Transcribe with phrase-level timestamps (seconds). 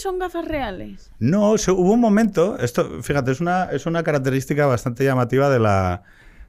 [0.00, 1.10] son gafas reales?
[1.18, 6.02] No, hubo un momento, esto, fíjate, es una, es una característica bastante llamativa de la,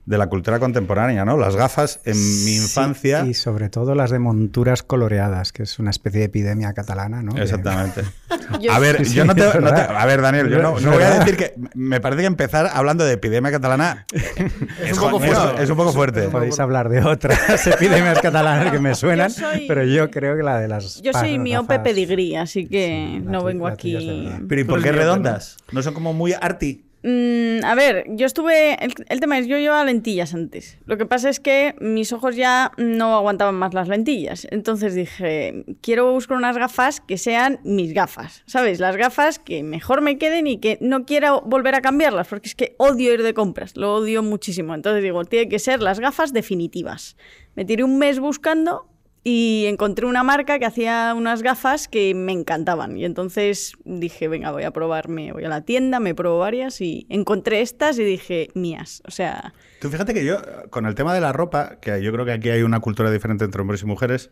[0.09, 1.37] de la cultura contemporánea, ¿no?
[1.37, 3.27] Las gafas en mi infancia.
[3.27, 7.39] y sobre todo las de monturas coloreadas, que es una especie de epidemia catalana, ¿no?
[7.39, 8.01] Exactamente.
[8.71, 11.53] a ver, yo no te, A ver, Daniel, yo no, voy a decir que.
[11.75, 14.07] Me parece que empezar hablando de epidemia catalana
[14.83, 15.63] es, un poco fuerte.
[15.63, 16.21] Es un poco fuerte.
[16.29, 19.31] Podéis hablar de otras epidemias catalanas que me suenan,
[19.67, 21.03] pero yo creo que la de las.
[21.03, 24.27] Yo soy miope pedigrí, así que no vengo aquí.
[24.47, 25.57] Pero ¿y por qué redondas?
[25.71, 26.88] ¿No son como muy arty?
[27.01, 28.77] Mm, a ver, yo estuve.
[28.83, 30.77] El, tema es, yo llevaba lentillas antes.
[30.85, 34.45] Lo que pasa es que mis ojos ya no aguantaban más las lentillas.
[34.51, 38.43] Entonces dije, quiero buscar unas gafas que sean mis gafas.
[38.47, 38.79] ¿Sabes?
[38.79, 42.55] Las gafas que mejor me queden y que no quiero volver a cambiarlas, porque es
[42.55, 43.77] que odio ir de compras.
[43.77, 44.75] Lo odio muchísimo.
[44.75, 47.15] Entonces digo, tiene que ser las gafas definitivas.
[47.55, 48.89] Me tiré un mes buscando
[49.23, 52.97] y encontré una marca que hacía unas gafas que me encantaban.
[52.97, 57.05] Y entonces dije, venga, voy a probarme, voy a la tienda, me pruebo varias y
[57.09, 59.01] encontré estas y dije, mías.
[59.05, 59.53] O sea...
[59.81, 60.37] Tú fíjate que yo,
[60.69, 63.45] con el tema de la ropa, que yo creo que aquí hay una cultura diferente
[63.45, 64.31] entre hombres y mujeres,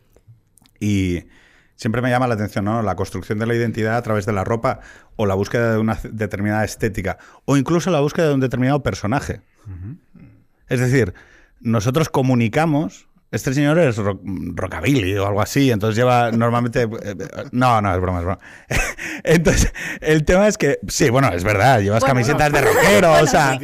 [0.80, 1.24] y
[1.76, 2.82] siempre me llama la atención, ¿no?
[2.82, 4.80] La construcción de la identidad a través de la ropa
[5.16, 9.42] o la búsqueda de una determinada estética o incluso la búsqueda de un determinado personaje.
[10.68, 11.14] Es decir,
[11.60, 16.84] nosotros comunicamos este señor es rockabilly o algo así, entonces lleva normalmente...
[16.84, 17.16] Eh, eh,
[17.52, 18.40] no, no, es broma, es broma.
[19.24, 23.60] Entonces, el tema es que, sí, bueno, es verdad, llevas camisetas de rockero, o sea...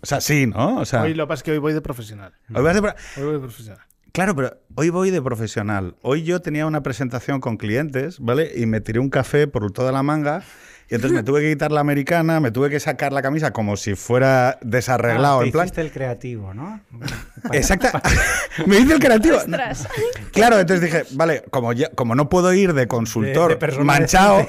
[0.00, 0.76] O sea, sí, ¿no?
[0.76, 2.32] O sea, hoy lo que pasa es que hoy voy de profesional.
[2.54, 3.80] Hoy, voy de profesional.
[4.12, 5.96] Claro, pero hoy voy de profesional.
[6.02, 8.52] Hoy yo tenía una presentación con clientes, ¿vale?
[8.54, 10.42] Y me tiré un café por toda la manga
[10.90, 13.76] y entonces me tuve que quitar la americana, me tuve que sacar la camisa como
[13.76, 15.40] si fuera desarreglado.
[15.40, 15.70] Ah, en plan...
[15.76, 16.80] el creativo, ¿no?
[17.52, 17.88] Exacto.
[18.66, 19.36] me hice el creativo.
[20.32, 24.46] claro, entonces dije, vale, como, como no puedo ir de consultor manchado,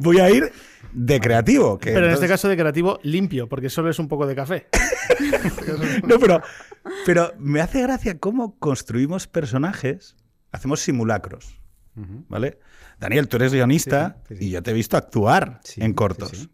[0.00, 0.50] voy a ir
[0.92, 1.78] de creativo.
[1.78, 4.66] pero en este caso de creativo limpio, porque solo es un poco de café.
[6.08, 6.42] no, pero,
[7.06, 10.16] pero me hace gracia cómo construimos personajes,
[10.50, 11.60] hacemos simulacros,
[12.28, 12.58] ¿vale?
[13.04, 16.48] Daniel, tú eres guionista y yo te he visto actuar en cortos.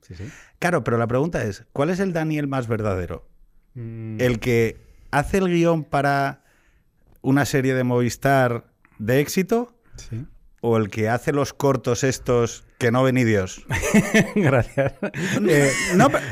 [0.58, 3.28] Claro, pero la pregunta es, ¿cuál es el Daniel más verdadero?
[3.74, 4.20] Mm.
[4.20, 4.76] ¿El que
[5.12, 6.42] hace el guion para
[7.22, 8.66] una serie de Movistar
[8.98, 9.80] de éxito?
[10.62, 13.64] ¿O el que hace los cortos estos que no ven ni Dios?
[14.34, 14.92] Gracias.
[15.48, 15.72] Eh,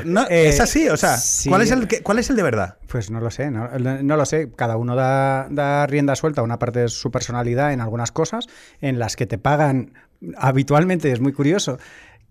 [0.05, 1.17] no, eh, es así, o sea,
[1.49, 2.77] ¿cuál, es el ¿cuál es el de verdad?
[2.89, 4.51] Pues no lo sé, no, lo sé.
[4.55, 8.47] Cada uno da, da, rienda suelta a una parte de su personalidad en algunas cosas
[8.83, 9.95] en las que te pagan
[10.37, 11.79] habitualmente, es muy curioso,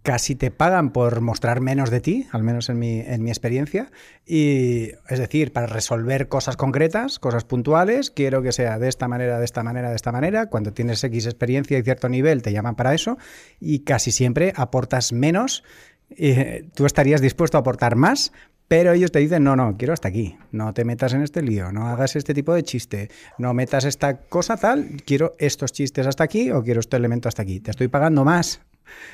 [0.07, 3.91] casi te pagan por mostrar menos de ti, al menos en mi, en mi experiencia.
[4.25, 9.37] Y es decir, para resolver cosas concretas, cosas puntuales, quiero que sea de esta manera,
[9.37, 10.45] de esta manera, de esta manera.
[10.45, 13.17] Cuando tienes X experiencia y cierto nivel, te llaman para eso.
[13.59, 15.65] Y casi siempre aportas menos.
[16.11, 18.31] Eh, tú estarías dispuesto a aportar más,
[18.69, 21.73] pero ellos te dicen, no, no, quiero hasta aquí, no te metas en este lío,
[21.73, 26.23] no hagas este tipo de chiste, no metas esta cosa tal, quiero estos chistes hasta
[26.23, 28.61] aquí o quiero este elemento hasta aquí, te estoy pagando más.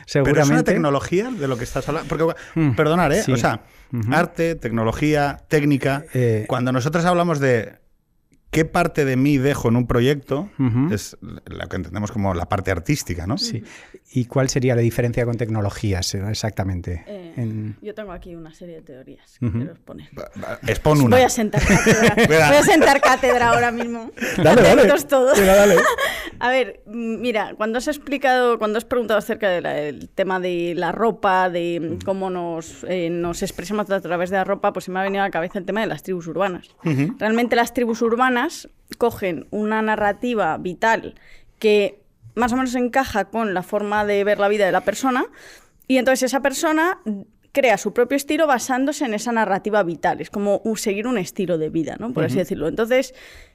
[0.06, 0.24] Seguramente.
[0.24, 2.10] Pero es una tecnología de lo que estás hablando.
[2.10, 3.24] Porque, mm, perdonar, ¿eh?
[3.32, 3.62] O sea,
[4.12, 6.06] arte, tecnología, técnica.
[6.14, 7.83] Eh, cuando nosotros hablamos de
[8.54, 10.50] qué parte de mí dejo en un proyecto
[10.92, 13.38] es lo que entendemos como la parte artística, ¿no?
[13.38, 13.64] Sí.
[14.12, 17.04] ¿Y cuál sería la diferencia con tecnologías eh, exactamente?
[17.08, 20.08] Eh, yo tengo aquí una serie de teorías que quiero exponer.
[20.68, 21.16] Expon una.
[21.18, 22.16] Voy a sentar cátedra.
[22.28, 24.12] Voy a sentar cátedra ahora mismo.
[24.38, 24.88] Dale, dale.
[25.10, 25.38] todos.
[25.44, 25.76] dale.
[26.40, 31.50] A ver, mira, cuando has explicado, cuando has preguntado acerca del tema de la ropa,
[31.50, 35.04] de cómo nos, eh, nos expresamos a través de la ropa, pues se me ha
[35.04, 36.76] venido a la cabeza el tema de las tribus urbanas.
[37.18, 38.43] Realmente las tribus urbanas
[38.98, 41.16] cogen una narrativa vital
[41.60, 42.02] que
[42.36, 45.26] más o menos encaja con la forma de ver la vida de la persona
[45.88, 47.00] y entonces esa persona
[47.52, 50.20] crea su propio estilo basándose en esa narrativa vital.
[50.22, 52.12] Es como seguir un estilo de vida, ¿no?
[52.12, 52.68] Por así decirlo.
[52.68, 53.14] Entonces,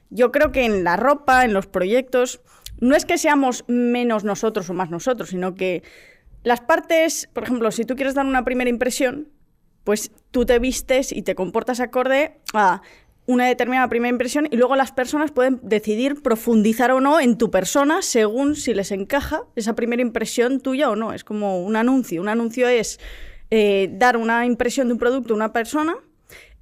[0.09, 2.41] yo creo que en la ropa, en los proyectos,
[2.79, 5.83] no es que seamos menos nosotros o más nosotros, sino que
[6.43, 9.27] las partes, por ejemplo, si tú quieres dar una primera impresión,
[9.83, 12.81] pues tú te vistes y te comportas acorde a
[13.29, 17.51] una determinada primera impresión y luego las personas pueden decidir profundizar o no en tu
[17.51, 21.13] persona según si les encaja esa primera impresión tuya o no.
[21.13, 22.23] Es como un anuncio.
[22.23, 22.99] Un anuncio es
[23.51, 25.95] eh, dar una impresión de un producto a una persona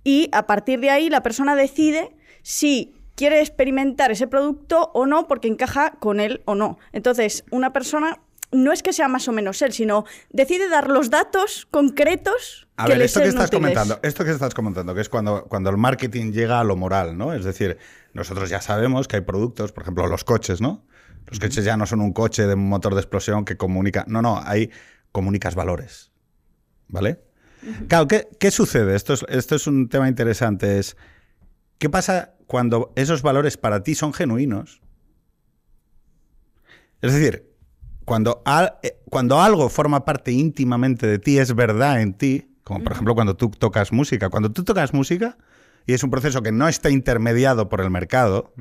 [0.03, 5.25] y a partir de ahí la persona decide si quiere experimentar ese producto o no
[5.29, 6.79] porque encaja con él o no.
[6.91, 8.19] Entonces, una persona
[8.51, 12.66] no es que sea más o menos él, sino decide dar los datos concretos.
[12.77, 15.77] A ver, esto que estás comentando, esto que estás comentando, que es cuando, cuando el
[15.77, 17.33] marketing llega a lo moral, ¿no?
[17.33, 17.77] Es decir,
[18.13, 20.85] nosotros ya sabemos que hay productos, por ejemplo, los coches, ¿no?
[21.25, 24.05] Los coches ya no son un coche de un motor de explosión que comunica.
[24.07, 24.69] No, no, ahí
[25.11, 26.11] comunicas valores.
[26.87, 27.19] ¿Vale?
[27.87, 28.95] Claro, ¿qué, qué sucede?
[28.95, 30.77] Esto es, esto es un tema interesante.
[30.79, 30.95] Es,
[31.79, 34.81] ¿Qué pasa cuando esos valores para ti son genuinos?
[37.01, 37.51] Es decir,
[38.05, 42.83] cuando, al- eh, cuando algo forma parte íntimamente de ti, es verdad en ti, como
[42.83, 44.29] por ejemplo cuando tú tocas música.
[44.29, 45.37] Cuando tú tocas música
[45.85, 48.53] y es un proceso que no está intermediado por el mercado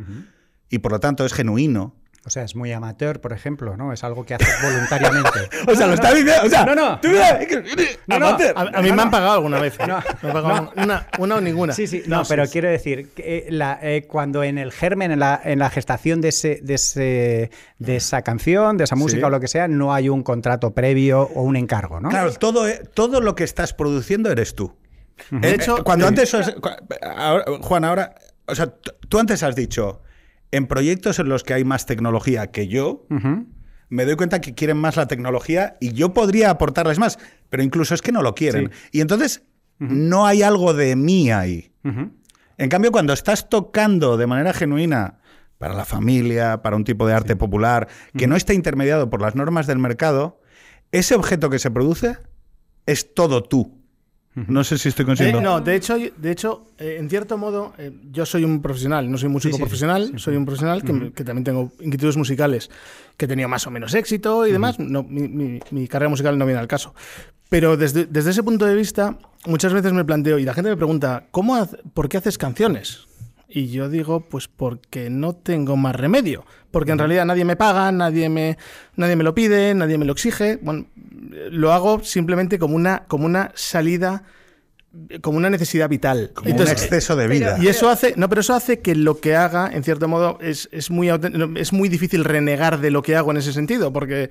[0.71, 1.97] y por lo tanto es genuino.
[2.27, 3.93] O sea, es muy amateur, por ejemplo, ¿no?
[3.93, 5.31] Es algo que haces voluntariamente.
[5.69, 6.43] O sea, lo está diciendo.
[6.45, 7.01] O sea, No, no.
[7.01, 7.39] tú mira,
[8.09, 8.53] No, no, amateur.
[8.57, 9.75] A, a mí me han pagado alguna vez.
[9.79, 9.87] ¿eh?
[9.87, 9.99] No.
[10.23, 11.73] Me han pagado una, una o ninguna.
[11.73, 15.21] Sí, sí, no, pero quiero decir, que, eh, la- eh, cuando en el germen, en
[15.21, 19.25] la, en la gestación de, ese, de, ese, de esa canción, de esa música Sí.
[19.25, 22.09] o lo que sea, no hay un contrato previo o un encargo, ¿no?
[22.09, 24.75] Claro, todo, eh, todo lo que estás produciendo eres tú.
[25.31, 26.35] De hecho, Eh, cuando eh, antes.
[27.03, 28.15] ahora- Juan, ahora.
[28.49, 28.67] O sea,
[29.09, 30.03] tú antes has dicho.
[30.53, 33.07] En proyectos en los que hay más tecnología que yo,
[33.89, 37.19] me doy cuenta que quieren más la tecnología y yo podría aportarles más,
[37.51, 38.71] pero incluso es que no lo quieren.
[38.93, 39.43] Y entonces
[39.79, 41.73] no hay algo de mí ahí.
[42.59, 45.19] En cambio, cuando estás tocando de manera genuina
[45.59, 49.35] para la familia, para un tipo de arte popular, que no está intermediado por las
[49.35, 50.41] normas del mercado,
[50.93, 52.19] ese objeto que se produce
[52.87, 53.83] es todo tú.
[54.37, 55.41] No sé si estoy Eh, consiguiendo.
[55.41, 59.17] no, de hecho, de hecho eh, en cierto modo, eh, yo soy un profesional, no
[59.17, 59.63] soy músico Sí, sí, sí.
[59.63, 62.71] profesional, soy un profesional que, que también tengo inquietudes musicales,
[63.17, 64.79] que he tenido más o menos éxito y demás.
[64.79, 66.95] No, mi, mi- mi carrera musical no viene al caso.
[67.49, 69.17] Pero desde, desde ese punto de vista,
[69.47, 73.07] muchas veces me planteo, y la gente me pregunta, ¿cómo haz- ¿por qué haces canciones?
[73.49, 76.45] Y yo digo, pues porque no tengo más remedio.
[76.71, 78.59] Porque en realidad nadie me paga, nadie me,
[78.97, 80.59] nadie me lo pide, nadie me lo exige.
[80.61, 80.87] Bueno,
[81.51, 84.25] lo hago simplemente como una, como una salida,
[85.21, 86.33] como una necesidad vital.
[86.35, 87.59] Como Entonces, un exceso de pero- vida.
[87.63, 90.69] y eso hace, no, pero eso hace que lo que haga, en cierto modo, es,
[90.73, 91.09] es muy,
[91.57, 94.31] es muy difícil renegar de lo que hago en ese sentido, porque,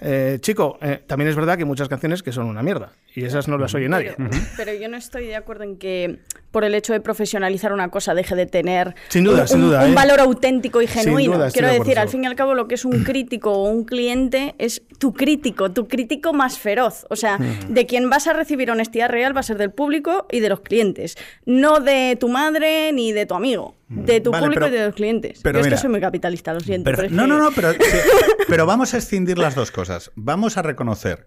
[0.00, 3.24] eh, chico, eh, también es verdad que hay muchas canciones que son una mierda, y
[3.24, 4.14] esas no las oye nadie.
[4.16, 6.18] Pero, pero yo no estoy de acuerdo en que
[6.50, 9.84] por el hecho de profesionalizar una cosa deje de tener Sin duda, un, sin duda,
[9.84, 9.94] un ¿eh?
[9.94, 11.36] valor auténtico y genuino.
[11.36, 13.84] duda, Quiero decir, al fin y al cabo, lo que es un crítico o un
[13.84, 17.06] cliente es tu crítico, tu crítico más feroz.
[17.10, 20.40] O sea, de quien vas a recibir honestidad real va a ser del público y
[20.40, 21.16] de los clientes,
[21.46, 23.76] no de tu madre ni de tu amigo.
[23.88, 25.40] De tu Vale, público pero- y de los clientes.
[25.42, 26.84] pero Yo es mira, que soy muy capitalista, lo siento.
[26.84, 27.72] Pero- pero es no, que- no, no, pero,
[28.48, 30.10] pero vamos a escindir las dos cosas.
[30.14, 31.26] Vamos a reconocer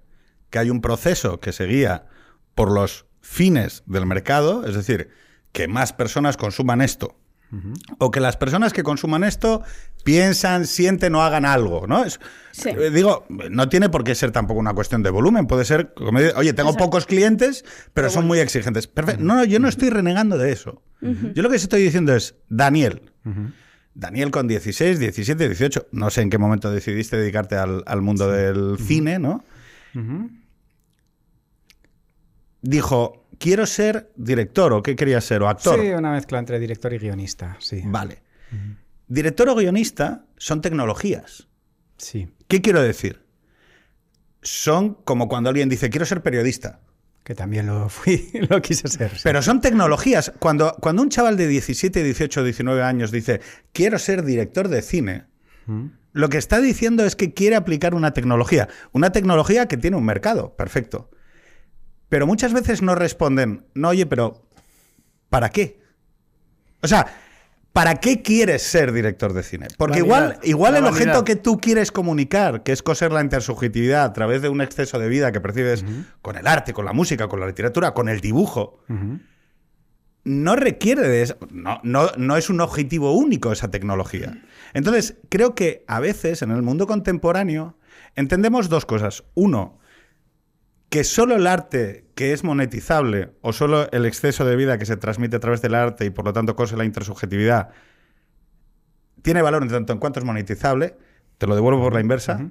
[0.53, 2.05] que hay un proceso que se guía
[2.53, 5.09] por los fines del mercado, es decir,
[5.51, 7.17] que más personas consuman esto.
[7.99, 9.61] O que las personas que consuman esto
[10.03, 12.03] piensan, sienten o hagan algo, ¿no?
[12.03, 12.19] Es-
[12.51, 12.69] Sí.
[12.69, 16.19] eh, digo, no tiene por qué ser tampoco una cuestión de volumen, puede ser, como
[16.19, 16.85] dice, oye, tengo Exacto.
[16.85, 17.63] pocos clientes,
[17.95, 18.85] pero son muy exigentes.
[18.87, 19.23] Perfecto.
[19.23, 20.83] No, no, yo no estoy renegando de eso.
[21.01, 23.11] Yo lo que estoy diciendo es, Daniel,
[23.95, 28.29] Daniel con 16, 17, 18, no sé en qué momento decidiste dedicarte al, al mundo
[28.31, 29.43] del cine, ¿no?
[32.63, 35.79] Dijo, quiero ser director, o qué querías ser, o actor.
[35.79, 37.81] Sí, una mezcla entre director y guionista, sí.
[37.85, 38.23] Vale.
[39.07, 41.47] Director o guionista son tecnologías.
[41.97, 43.21] Sí, ¿Qué quiero decir?
[44.41, 46.79] Son como cuando alguien dice, quiero ser periodista.
[47.23, 49.11] que también lo fui, lo quise ser.
[49.11, 49.21] sí.
[49.23, 50.31] Pero son tecnologías.
[50.39, 53.41] Cuando, cuando un chaval de 17, 18, 19 años dice,
[53.71, 55.25] quiero ser director de cine,
[56.11, 58.67] lo que está diciendo es que quiere aplicar una tecnología.
[58.91, 61.09] Una tecnología que tiene un mercado, perfecto.
[62.13, 64.39] Pero muchas veces no responden, no, oye, pero
[65.31, 65.79] ¿para qué?
[66.83, 67.07] O sea,
[67.71, 69.65] ¿para qué quieres ser director de cine?
[69.79, 74.13] Porque igual, igual el objeto que tú quieres comunicar, que es coser la intersubjetividad a
[74.13, 75.83] través de un exceso de vida que percibes
[76.21, 78.77] con el arte, con la música, con la literatura, con el dibujo,
[80.23, 81.37] no requiere de eso.
[81.49, 84.39] No, no, no es un objetivo único esa tecnología.
[84.75, 87.75] Entonces, creo que a veces en el mundo contemporáneo
[88.15, 89.23] entendemos dos cosas.
[89.33, 89.79] Uno,
[90.93, 94.95] que solo el arte que es monetizable o solo el exceso de vida que se
[94.95, 97.69] transmite a través del arte y por lo tanto cose la intersubjetividad
[99.23, 100.95] tiene valor en tanto en cuanto es monetizable,
[101.39, 102.47] te lo devuelvo por la inversa,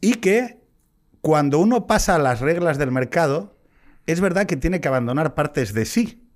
[0.00, 0.58] y que
[1.20, 3.56] cuando uno pasa a las reglas del mercado,
[4.06, 6.28] es verdad que tiene que abandonar partes de sí.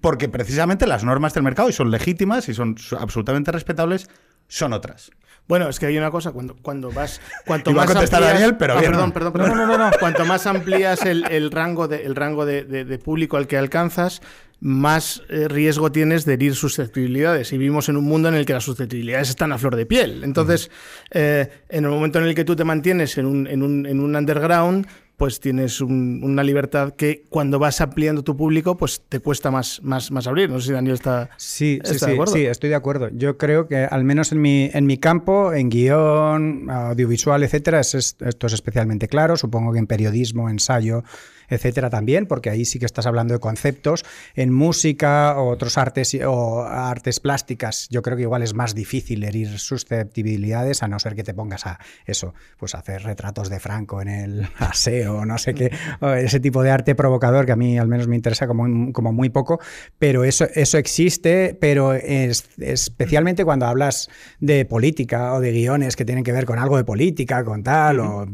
[0.00, 4.10] Porque precisamente las normas del mercado, y son legítimas y son absolutamente respetables,
[4.48, 5.12] son otras.
[5.48, 7.20] Bueno, es que hay una cosa, cuando, cuando vas.
[7.44, 8.92] Cuanto Iba a contestar amplías- Daniel, pero Ah, bien.
[8.92, 9.56] perdón, perdón, perdón.
[9.56, 12.98] No, no, no, Cuanto más amplías el, el rango, de, el rango de, de- de
[12.98, 14.22] público al que alcanzas,
[14.60, 17.52] más eh, riesgo tienes de herir susceptibilidades.
[17.52, 20.22] Y vivimos en un mundo en el que las susceptibilidades están a flor de piel.
[20.22, 20.70] Entonces,
[21.10, 24.00] eh, en el momento en el que tú te mantienes en un, en un, en
[24.00, 24.86] un underground,
[25.20, 29.82] pues tienes un- una libertad que cuando vas ampliando tu público, pues te cuesta más,
[29.82, 30.48] más, más abrir.
[30.48, 32.32] No sé si Daniel está, Sí, sí, está sí, de acuerdo.
[32.32, 33.08] sí, estoy de acuerdo.
[33.12, 37.94] Yo creo que al menos en mi, en mi campo, en guion, audiovisual, etcétera, es-
[37.94, 39.36] es- esto es especialmente claro.
[39.36, 41.04] Supongo que en periodismo, ensayo,
[41.50, 44.04] etcétera también, porque ahí sí que estás hablando de conceptos.
[44.34, 49.24] En música o otros artes o artes plásticas, yo creo que igual es más difícil
[49.24, 53.60] herir susceptibilidades, a no ser que te pongas a eso, pues a hacer retratos de
[53.60, 55.70] Franco en el aseo, no sé qué,
[56.18, 59.28] ese tipo de arte provocador que a mí al menos me interesa como, como muy
[59.28, 59.60] poco,
[59.98, 66.04] pero eso, eso existe, pero es, especialmente cuando hablas de política o de guiones que
[66.04, 68.26] tienen que ver con algo de política, con tal, o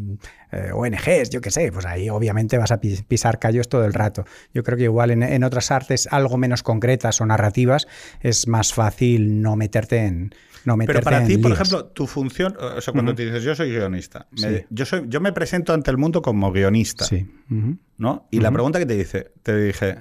[0.52, 3.92] eh, ONGs, yo qué sé, pues ahí obviamente vas a pi- pisar callos todo el
[3.94, 4.24] rato.
[4.54, 7.86] Yo creo que igual en, en otras artes algo menos concretas o narrativas
[8.20, 10.34] es más fácil no meterte en...
[10.64, 13.44] No meterte Pero para en ti, por ejemplo, tu función, o sea, cuando te dices
[13.44, 17.24] yo soy guionista, me- yo, soy, yo me presento ante el mundo como guionista, Sí.
[17.98, 18.26] ¿no?
[18.32, 19.96] Y la pregunta que te dice, te dije,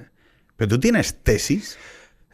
[0.55, 1.77] ¿pero tú tienes tesis?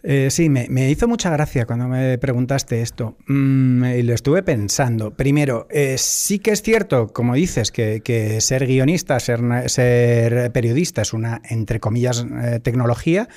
[0.03, 3.15] Eh, sí, me, me hizo mucha gracia cuando me preguntaste esto.
[3.27, 5.12] Mm, y lo estuve pensando.
[5.12, 11.01] Primero, eh, sí que es cierto, como dices, que, que ser guionista, ser, ser periodista
[11.01, 13.27] es una, entre comillas, eh, tecnología.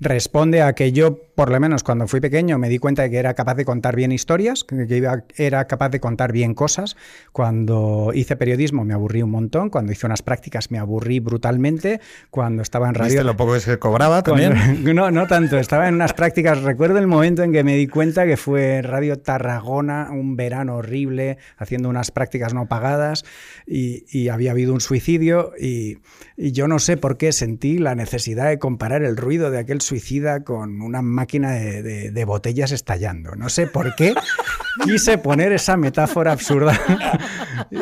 [0.00, 3.18] Responde a que yo, por lo menos cuando fui pequeño, me di cuenta de que
[3.18, 6.96] era capaz de contar bien historias, que iba- era capaz de contar bien cosas.
[7.32, 9.70] Cuando hice periodismo me aburrí un montón.
[9.70, 12.00] Cuando hice unas prácticas me aburrí brutalmente.
[12.30, 13.08] Cuando estaba en radio...
[13.10, 14.52] ¿Viste lo poco que se cobraba también?
[14.54, 15.58] Cuando- no, no tanto.
[15.58, 16.62] Estaba en unas prácticas.
[16.62, 20.76] Recuerdo el momento en que me di cuenta que fue en Radio Tarragona, un verano
[20.76, 23.24] horrible, haciendo unas prácticas no pagadas
[23.66, 25.52] y, y había habido un suicidio.
[25.60, 25.98] Y,
[26.36, 29.80] y yo no sé por qué sentí la necesidad de comparar el ruido de aquel
[29.90, 33.34] suicida con una máquina de, de- de botellas estallando.
[33.34, 34.14] No sé por qué
[34.84, 36.78] quise poner esa metáfora absurda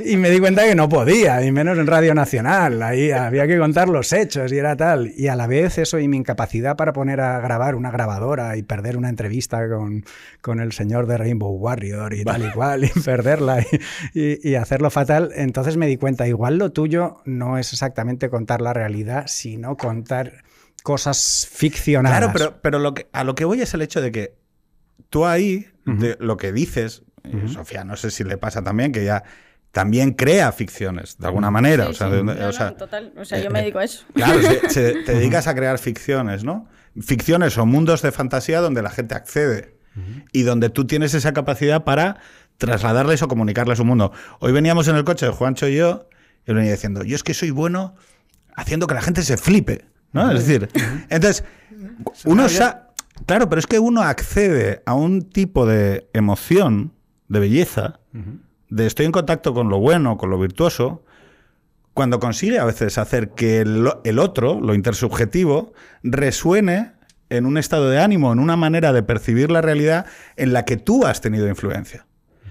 [0.05, 2.83] y me di cuenta que no podía, y menos en Radio Nacional.
[2.83, 5.13] Ahí había que contar los hechos y era tal.
[5.17, 8.63] Y a la vez eso y mi incapacidad para poner a grabar una grabadora y
[8.63, 10.05] perder una entrevista con,
[10.41, 13.67] con el señor de Rainbow Warrior y tal y cual, y perderla y,
[14.19, 15.31] y- y hacerlo fatal.
[15.37, 20.45] Entonces me di cuenta, igual lo tuyo no es exactamente contar la realidad, sino contar
[20.89, 22.19] cosas ficcionadas.
[22.19, 24.35] Claro, pero, pero lo que, a lo que voy es el hecho de que
[25.11, 29.05] tú ahí, de lo que dices, y Sofía, no sé si le pasa también, que
[29.05, 29.23] ya
[29.71, 31.85] también crea ficciones, de alguna manera.
[31.85, 32.17] Sí, o sea, sí.
[32.17, 33.13] de- No, o no, sea, total.
[33.19, 34.07] O sea, yo eh, me eh, dedico a eso.
[34.15, 36.67] Claro, se- se- te dedicas a crear ficciones, ¿no?
[37.03, 39.77] Ficciones o mundos de fantasía donde la gente accede
[40.33, 42.17] y donde tú tienes esa capacidad para
[42.57, 44.11] trasladarles o comunicarles un mundo.
[44.41, 46.09] Hoy veníamos en el coche, Juancho y yo,
[46.47, 47.95] y él venía diciendo, yo es que soy bueno
[48.57, 50.31] haciendo que la gente se flipe, ¿no?
[50.33, 50.69] Es decir,
[51.11, 51.45] entonces,
[52.25, 52.45] uno
[53.27, 56.93] Claro, pero es que uno accede a un tipo de emoción,
[57.29, 57.99] de belleza,
[58.71, 61.03] de estoy en contacto con lo bueno, con lo virtuoso,
[61.95, 65.73] cuando consigue a veces hacer que el, el otro, lo intersubjetivo,
[66.05, 66.93] resuene
[67.29, 70.77] en un estado de ánimo, en una manera de percibir la realidad en la que
[70.77, 72.07] tú has tenido influencia.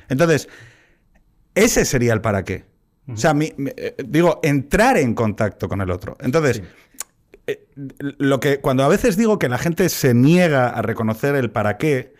[0.10, 0.50] Entonces,
[1.56, 2.66] ese sería el para qué.
[3.10, 6.18] O sea, mi- mi- eh, digo, entrar en contacto con el otro.
[6.20, 6.62] Entonces,
[7.48, 7.66] eh,
[8.00, 11.78] lo que cuando a veces digo que la gente se niega a reconocer el para
[11.78, 12.14] qué,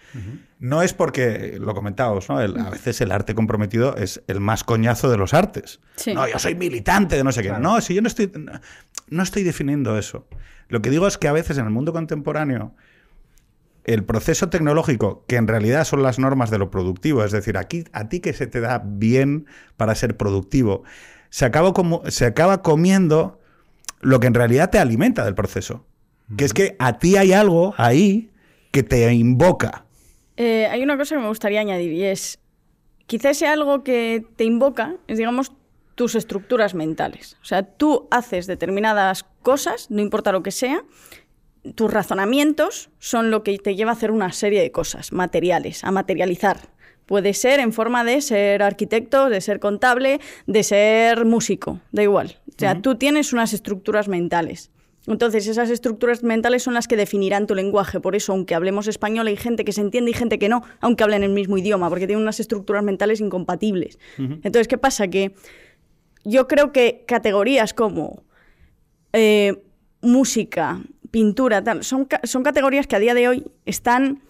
[0.60, 2.42] no es porque, lo comentábamos, ¿no?
[2.42, 5.80] El- a veces el arte comprometido es el más coñazo de los artes.
[5.98, 6.14] Sí.
[6.16, 7.52] No, yo soy militante de no sé qué.
[7.52, 8.32] No, si yo no estoy,
[9.10, 10.28] no estoy definiendo eso.
[10.70, 12.74] Lo que digo es que a veces en el mundo contemporáneo
[13.84, 17.86] el proceso tecnológico, que en realidad son las normas de lo productivo, es decir, aquí,
[17.94, 19.46] a ti que se te da bien
[19.78, 20.84] para ser productivo,
[21.30, 23.40] se acaba, como, se acaba comiendo
[24.02, 25.86] lo que en realidad te alimenta del proceso.
[26.36, 28.32] Que es que a ti hay algo ahí
[28.72, 29.86] que te invoca.
[30.36, 32.40] Eh, hay una cosa que me gustaría añadir y es,
[33.08, 35.52] quizás sea algo que te invoca, es digamos
[35.96, 37.38] tus estructuras mentales.
[37.42, 40.84] O sea, tú haces determinadas cosas, no importa lo que sea,
[41.76, 45.92] tus razonamientos son lo que te lleva a hacer una serie de cosas materiales, a
[45.92, 46.70] materializar.
[47.08, 52.38] Puede ser en forma de ser arquitecto, de ser contable, de ser músico, da igual.
[52.50, 54.72] O sea, tú tienes unas estructuras mentales.
[55.08, 58.02] Entonces, esas estructuras mentales son las que definirán tu lenguaje.
[58.02, 61.04] Por eso, aunque hablemos español, hay gente que se entiende y gente que no, aunque
[61.06, 64.00] hablen el mismo idioma, porque tienen unas estructuras mentales incompatibles.
[64.18, 65.08] Entonces, ¿qué pasa?
[65.08, 65.34] Que
[66.26, 68.24] yo creo que categorías como
[69.14, 69.64] eh,
[70.02, 74.22] música, pintura, tal, son, son categorías que a día de hoy están,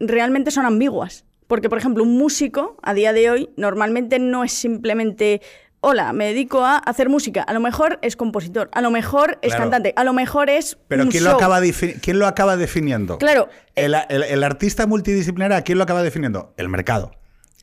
[0.00, 1.24] realmente son ambiguas.
[1.52, 5.42] Porque, por ejemplo, un músico a día de hoy normalmente no es simplemente,
[5.80, 7.42] hola, me dedico a hacer música.
[7.42, 9.64] A lo mejor es compositor, a lo mejor es Claro.
[9.64, 11.60] cantante, a lo mejor es Pero un ¿quién lo, acaba
[12.00, 13.18] ¿quién lo acaba definiendo?
[13.18, 13.50] Claro.
[13.74, 16.54] El, el- el artista multidisciplinar, ¿a quién lo acaba definiendo?
[16.56, 17.10] El mercado.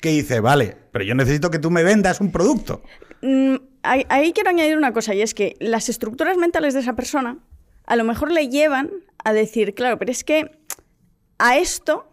[0.02, 2.84] Que dice, vale, pero yo necesito que tú me vendas un producto.
[3.24, 6.94] Mm, ahí, ahí quiero añadir una cosa, y es que las estructuras mentales de esa
[6.96, 7.40] persona
[7.88, 8.92] a lo mejor le llevan
[9.24, 10.52] a decir, claro, pero es que
[11.40, 12.06] a esto,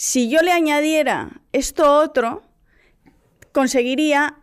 [0.00, 2.42] si yo le añadiera esto otro,
[3.52, 4.38] conseguiría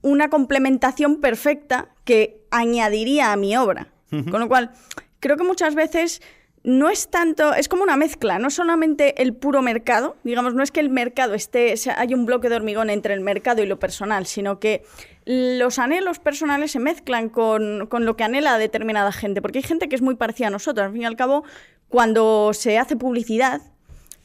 [0.00, 3.92] una complementación perfecta que añadiría a mi obra.
[4.10, 4.72] Con lo cual,
[5.20, 6.20] creo que muchas veces
[6.64, 10.72] no es tanto, es como una mezcla, no solamente el puro mercado, digamos, no es
[10.72, 14.26] que el mercado esté, hay un bloque de hormigón entre el mercado y lo personal,
[14.26, 14.82] sino que
[15.24, 19.88] los anhelos personales se mezclan con, con lo que anhela determinada gente, porque hay gente
[19.88, 20.86] que es muy parecida a nosotros.
[20.86, 21.44] Al fin y al cabo,
[21.88, 23.62] cuando se hace publicidad,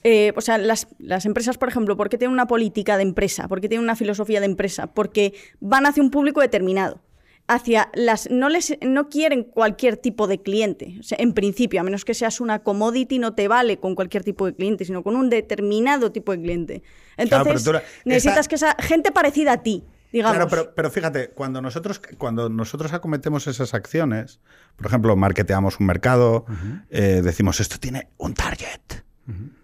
[0.10, 3.50] eh, o sea, las, las, empresas, por ejemplo, ¿por qué tienen una política de empresa?
[3.50, 4.88] ¿Por qué tienen una filosofía de empresa?
[4.88, 7.02] Porque van hacia un público determinado
[7.50, 11.84] hacia las no les no quieren cualquier tipo de cliente, o sea, en principio, a
[11.84, 15.16] menos que seas una commodity no te vale con cualquier tipo de cliente, sino con
[15.18, 16.84] un determinado tipo de cliente.
[17.18, 18.50] Entonces, claro, necesitas esa...
[18.50, 20.38] que esa gente parecida a ti, digamos.
[20.38, 24.40] Claro, pero, pero, fíjate, cuando nosotros cuando nosotros acometemos esas acciones,
[24.78, 26.86] por ejemplo, marketeamos un mercado, uh -huh.
[26.90, 29.04] eh, decimos esto tiene un target.
[29.28, 29.58] Uh -huh.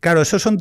[0.00, 0.60] Claro, eso son,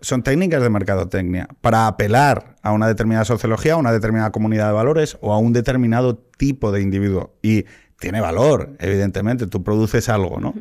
[0.00, 4.72] son técnicas de mercadotecnia para apelar a una determinada sociología, a una determinada comunidad de
[4.72, 7.34] valores o a un determinado tipo de individuo.
[7.42, 7.66] Y
[7.98, 10.54] tiene valor, evidentemente, tú produces algo, ¿no?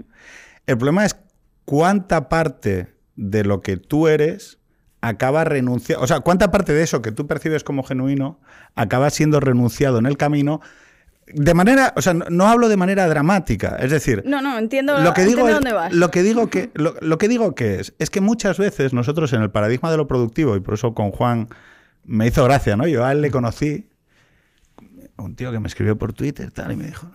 [0.65, 1.15] El problema es
[1.65, 4.59] cuánta parte de lo que tú eres
[5.01, 8.39] acaba renunciando, o sea, cuánta parte de eso que tú percibes como genuino
[8.75, 10.61] acaba siendo renunciado en el camino
[11.33, 14.99] de manera, o sea, no, no, hablo de manera dramática, es decir, no, no, entiendo,
[14.99, 15.93] lo que digo entiendo es, dónde vas.
[15.93, 19.33] Lo que digo que lo, lo, que digo que es es que muchas veces nosotros
[19.33, 21.49] en el paradigma de lo productivo y por eso con Juan
[22.05, 22.87] me hizo gracia, ¿no?
[22.87, 23.87] Yo a él le conocí
[25.17, 27.09] un tío que me escribió por Twitter tal, y me dijo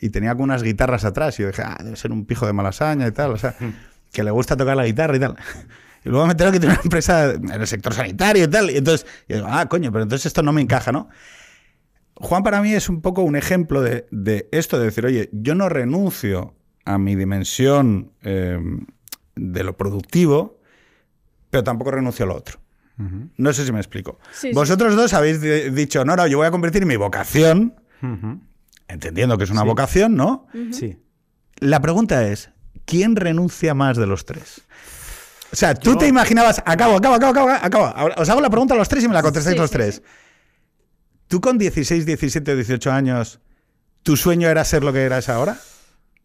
[0.00, 2.52] y tenía como unas guitarras atrás y yo dije, ah, debe ser un pijo de
[2.52, 3.54] malasaña y tal, o sea,
[4.12, 5.36] que le gusta tocar la guitarra y tal.
[6.04, 8.70] Y luego me enteré que tiene una empresa en el sector sanitario y tal.
[8.70, 11.08] Y entonces, y digo, ah, coño, pero entonces esto no me encaja, ¿no?
[12.16, 15.54] Juan para mí es un poco un ejemplo de, de esto, de decir, oye, yo
[15.54, 18.58] no renuncio a mi dimensión eh,
[19.34, 20.58] de lo productivo,
[21.50, 22.58] pero tampoco renuncio a lo otro.
[22.98, 23.30] Uh -huh.
[23.36, 24.18] No sé si me explico.
[24.32, 24.96] Sí, Vosotros sí.
[24.98, 25.40] dos habéis
[25.74, 28.40] dicho, no, no, yo voy a convertir mi vocación, uh -huh.
[28.88, 29.66] entendiendo que es una sí.
[29.66, 30.48] vocación, ¿no?
[30.54, 30.72] Uh -huh.
[30.72, 30.98] Sí.
[31.58, 32.50] La pregunta es,
[32.86, 34.62] ¿quién renuncia más de los tres?
[35.52, 35.98] O sea, tú yo...
[35.98, 39.08] te imaginabas, acabo, acabo, acabo, acabo, acabo, os hago la pregunta a los tres y
[39.08, 40.02] me la contestáis los tres.
[41.28, 43.40] ¿Tú con 16, 17 o 18 años,
[44.02, 45.58] tu sueño era ser lo que eras ahora?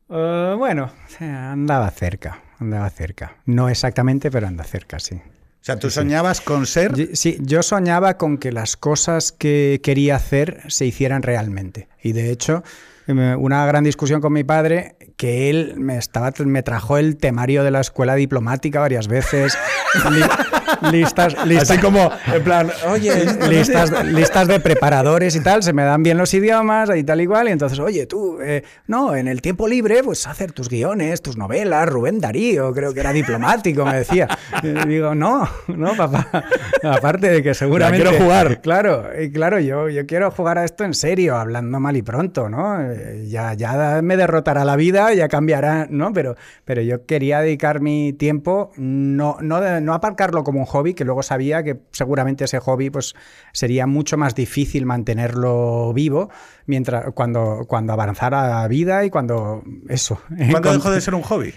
[0.10, 3.38] Uh, bueno, andaba cerca, andaba cerca.
[3.46, 5.16] No exactamente, pero anda cerca, sí.
[5.16, 6.44] O sea, ¿tú sí, soñabas sí.
[6.44, 7.16] con ser?
[7.16, 11.88] Sí, yo soñaba con que las cosas que quería hacer se hicieran realmente.
[12.04, 12.64] Y de hecho,
[13.08, 17.70] una gran discusión con mi padre, que él me, estaba, me trajo el temario de
[17.70, 19.56] la escuela diplomática varias veces.
[20.92, 21.70] listas, listas.
[21.70, 23.14] Así como, en plan, oye,
[23.48, 27.50] listas, listas de preparadores y tal, se me dan bien los idiomas y tal igual.
[27.50, 31.38] Y entonces, oye, tú, eh, no, en el tiempo libre, pues hacer tus guiones, tus
[31.38, 34.28] novelas, Rubén Darío, creo que era diplomático, me decía.
[34.64, 36.46] Y digo, no, no, papá.
[36.82, 38.04] Aparte de que seguramente.
[38.04, 38.62] Ya quiero jugar.
[38.62, 42.50] Claro, y claro, yo, yo quiero jugar a esto en serio, hablando mal y pronto,
[42.50, 42.80] ¿no?
[43.28, 46.14] Ya, ya me derrotará la vida, ya cambiará, ¿no?
[46.14, 51.06] Pero, pero yo quería dedicar mi tiempo, no, no, no aparcarlo como un hobby, que
[51.06, 53.16] luego sabía que seguramente ese hobby pues,
[53.54, 56.30] sería mucho más difícil mantenerlo vivo
[56.66, 60.20] mientras, cuando, cuando avanzara la vida y cuando eso.
[60.50, 61.54] ¿Cuándo dejó de ser un hobby?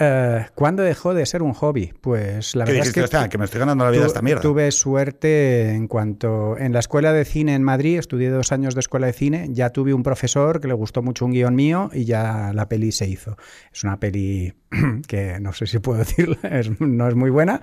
[0.00, 1.92] Uh, ¿Cuándo dejó de ser un hobby?
[2.00, 4.40] Pues la verdad es que, que me estoy ganando la vida tu, esta mierda.
[4.40, 8.80] Tuve suerte en cuanto en la escuela de cine en Madrid, estudié dos años de
[8.80, 12.04] escuela de cine, ya tuve un profesor que le gustó mucho un guion mío y
[12.04, 13.36] ya la peli se hizo.
[13.72, 14.54] Es una peli
[15.08, 17.60] que no sé si puedo decirlo, es, no es muy buena.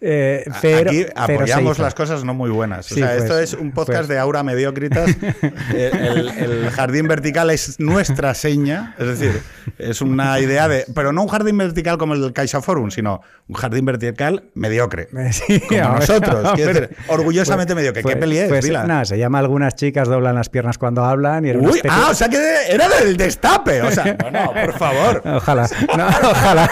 [0.00, 2.90] Eh, pero, Aquí apoyamos pero las cosas no muy buenas.
[2.90, 4.08] O sí, sea, pues, esto es un podcast pues.
[4.08, 5.14] de aura mediocritas.
[5.74, 9.42] el, el, jardín vertical es nuestra seña, es decir,
[9.76, 10.86] es una idea de.
[10.94, 15.08] Pero no un jardín vertical como el del Caixa Forum, sino un jardín vertical mediocre.
[15.34, 16.56] Sí, como hombre, nosotros.
[16.56, 18.02] Decir, orgullosamente pues, mediocre.
[18.04, 18.48] ¿Qué peli es?
[18.48, 21.44] Pues, nada, se llama Algunas chicas doblan las piernas cuando hablan.
[21.44, 23.82] Y Uy, ah, o sea que era del destape.
[23.82, 25.22] O sea, no, no, por favor.
[25.34, 25.68] Ojalá.
[25.96, 26.70] No, ojalá.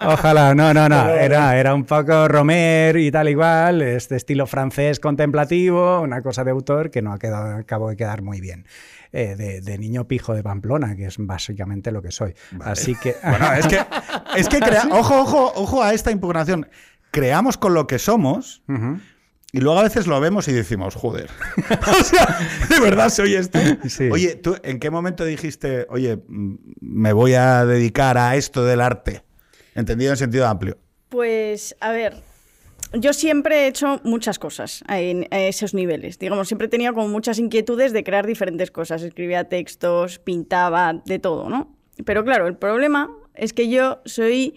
[0.06, 1.08] Ojalá, no, no, no.
[1.08, 6.50] Era, era un poco Romer y tal igual, este estilo francés contemplativo, una cosa de
[6.50, 8.66] autor que no ha quedado, acabo de quedar muy bien.
[9.16, 12.34] Eh, de, de, niño pijo de Pamplona, que es básicamente lo que soy.
[12.50, 12.72] Vale.
[12.72, 13.14] Así que.
[13.22, 13.78] Bueno, es que,
[14.36, 14.88] es que crea...
[14.90, 16.66] ojo, ojo, ojo a esta impugnación.
[17.12, 18.64] Creamos con lo que somos.
[18.66, 19.00] Uh -huh.
[19.52, 21.30] Y luego a veces lo vemos y decimos, joder.
[22.00, 22.26] o sea,
[22.68, 23.60] ¿de verdad soy esto?
[23.88, 24.10] Sí.
[24.10, 29.22] Oye, ¿tú en qué momento dijiste, oye, me voy a dedicar a esto del arte?
[29.76, 30.76] Entendido en sentido amplio.
[31.08, 32.20] Pues, a ver,
[32.98, 36.18] yo siempre he hecho muchas cosas en esos niveles.
[36.18, 39.02] Digamos, siempre he tenido como muchas inquietudes de crear diferentes cosas.
[39.02, 41.76] Escribía textos, pintaba, de todo, ¿no?
[42.04, 44.56] Pero claro, el problema es que yo soy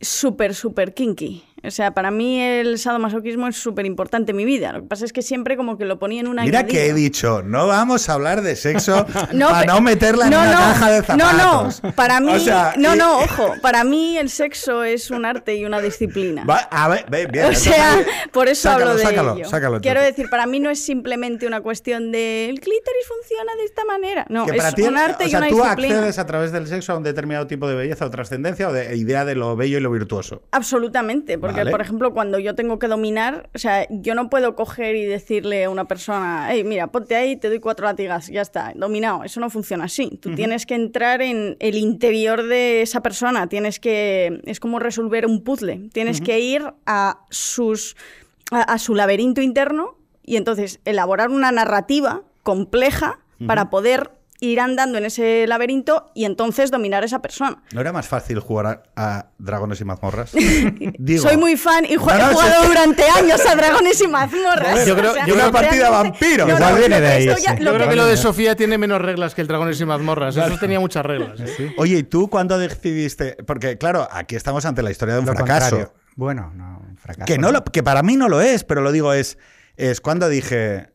[0.00, 1.44] súper, súper kinky.
[1.66, 4.72] O sea, para mí el sadomasoquismo es súper importante en mi vida.
[4.72, 6.94] Lo que pasa es que siempre como que lo ponía en una Mira que he
[6.94, 10.90] dicho, no vamos a hablar de sexo No, para no meterla en una no, caja
[10.90, 11.80] de zapatos.
[11.82, 15.10] No, no, para mí, O sea, no, y- no, ojo, para mí el sexo es
[15.10, 16.44] un arte y una disciplina.
[16.44, 17.96] Va- a ver, ve, bien, o sea,
[18.32, 19.48] por eso sácalo, hablo de sácalo, ello.
[19.48, 23.64] sácalo, Quiero decir, para mí no es simplemente una cuestión de el clítoris funciona de
[23.64, 24.26] esta manera.
[24.28, 25.94] No, es ti, un arte o y sea, una tú disciplina.
[25.96, 28.96] accedes a través del sexo a un determinado tipo de belleza o trascendencia o de
[28.96, 30.42] idea de lo bello y lo virtuoso.
[30.52, 31.70] Absolutamente, porque Vale.
[31.70, 35.64] por ejemplo cuando yo tengo que dominar, o sea, yo no puedo coger y decirle
[35.64, 39.24] a una persona, hey, mira, ponte ahí, te doy cuatro latigas, ya está, dominado.
[39.24, 40.18] Eso no funciona así.
[40.20, 45.26] Tú tienes que entrar en el interior de esa persona, tienes que, es como resolver
[45.26, 47.96] un puzzle, tienes que ir a sus,
[48.50, 54.98] a, a su laberinto interno y entonces elaborar una narrativa compleja para poder ir andando
[54.98, 57.62] en ese laberinto y entonces dominar a esa persona.
[57.72, 58.82] ¿No era más fácil jugar a,
[59.18, 60.32] a dragones y mazmorras?
[60.98, 64.06] Digo, Soy muy fan y ju- No, no, he jugado durante años a dragones y
[64.08, 64.86] mazmorras.
[64.86, 66.48] Yo creo- yo una creo- partida vampiro.
[66.48, 67.62] Igual lo viene que de ahí, esto ya- sí.
[67.62, 69.84] lo Yo creo que- que lo de Sofía tiene menos reglas que el Dragones y
[69.86, 70.36] Mazmorras.
[70.36, 71.40] Eso tenía muchas reglas.
[71.78, 73.36] Oye, ¿y tú cuándo decidiste?
[73.46, 75.70] Porque, claro, aquí estamos ante la historia de un Lo fracaso.
[75.76, 75.94] contrario.
[76.16, 77.26] Bueno, no, un fracaso.
[77.26, 79.38] Que, no lo- que para mí no lo es, pero lo digo es,
[79.76, 80.90] es cuando dije,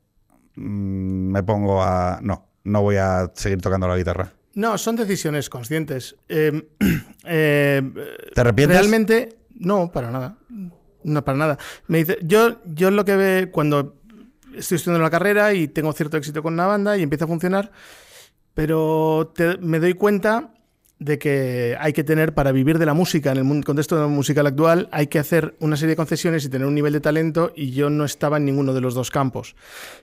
[0.56, 2.20] mm, me pongo a...
[2.22, 4.34] No, no voy a seguir tocando la guitarra.
[4.54, 6.16] No, son decisiones conscientes.
[6.28, 6.68] Eh,
[7.26, 7.82] eh,
[8.34, 8.78] ¿Te arrepientes?
[8.78, 10.38] Realmente, no, para nada.
[11.04, 11.58] No, para nada.
[11.88, 13.96] Me dice, yo, yo lo que ve cuando
[14.56, 17.72] estoy estudiando la carrera y tengo cierto éxito con una banda y empieza a funcionar,
[18.54, 20.54] pero te- me doy cuenta
[21.04, 24.88] de que hay que tener, para vivir de la música en el contexto musical actual,
[24.92, 27.90] hay que hacer una serie de concesiones y tener un nivel de talento y yo
[27.90, 29.56] no estaba en ninguno de los dos campos.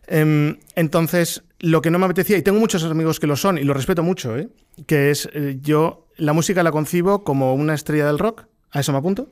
[0.09, 3.63] Em, entonces, lo que no me apetecía, y tengo muchos amigos que lo son y
[3.63, 4.49] lo respeto mucho, ¿eh?
[4.87, 8.91] que es eh, yo la música la concibo como una estrella del rock, a eso
[8.91, 9.31] me apunto,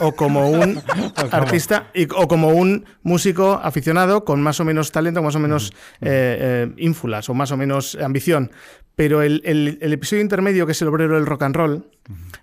[0.00, 0.80] o como un
[1.32, 5.72] artista y- o como un músico aficionado con más o menos talento, más o menos
[6.00, 8.50] eh, eh, ínfulas o más o menos ambición.
[8.96, 11.86] Pero el, el- el episodio intermedio, que es el obrero del rock and roll,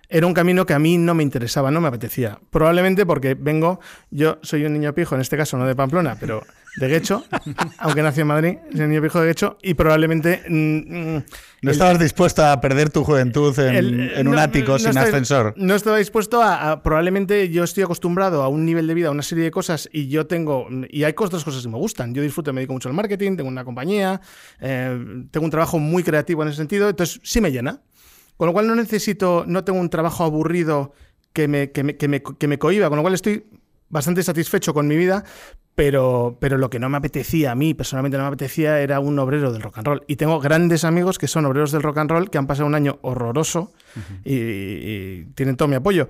[0.08, 2.40] era un camino que a mí no me interesaba, no me apetecía.
[2.52, 3.80] Probablemente porque vengo,
[4.12, 6.44] yo soy un niño pijo, en este caso no de Pamplona, pero
[6.76, 7.24] de Guecho,
[7.78, 10.44] aunque nací en Madrid, soy un niño pijo de Guecho, y probablemente...
[10.50, 11.24] mm, mm,
[11.62, 14.80] ¿No el- estabas dispuesto a perder tu juventud en, el- en un no, ático no
[14.80, 15.54] sin ascensor?
[15.56, 19.12] No estaba dispuesto a, a- Probablemente yo estoy acostumbrado a un nivel de vida, a
[19.12, 20.68] una serie de cosas, y yo tengo.
[20.90, 22.14] Y hay otras cosas que me gustan.
[22.14, 24.20] Yo disfruto, me dedico mucho al marketing, tengo una compañía,
[24.60, 27.82] eh, tengo un trabajo muy creativo en ese sentido, entonces sí me llena.
[28.36, 29.46] Con lo cual no necesito.
[29.48, 30.94] No tengo un trabajo aburrido
[31.34, 33.46] que me, que me, que me, que me cohiba, con lo cual estoy
[33.94, 35.24] bastante satisfecho con mi vida,
[35.76, 39.18] pero, pero lo que no me apetecía, a mí personalmente no me apetecía, era un
[39.20, 40.04] obrero del rock and roll.
[40.08, 42.76] Y tengo grandes amigos que son obreros del rock and roll, que han pasado un
[42.76, 43.72] año horroroso
[44.26, 46.10] y, y tienen todo mi apoyo.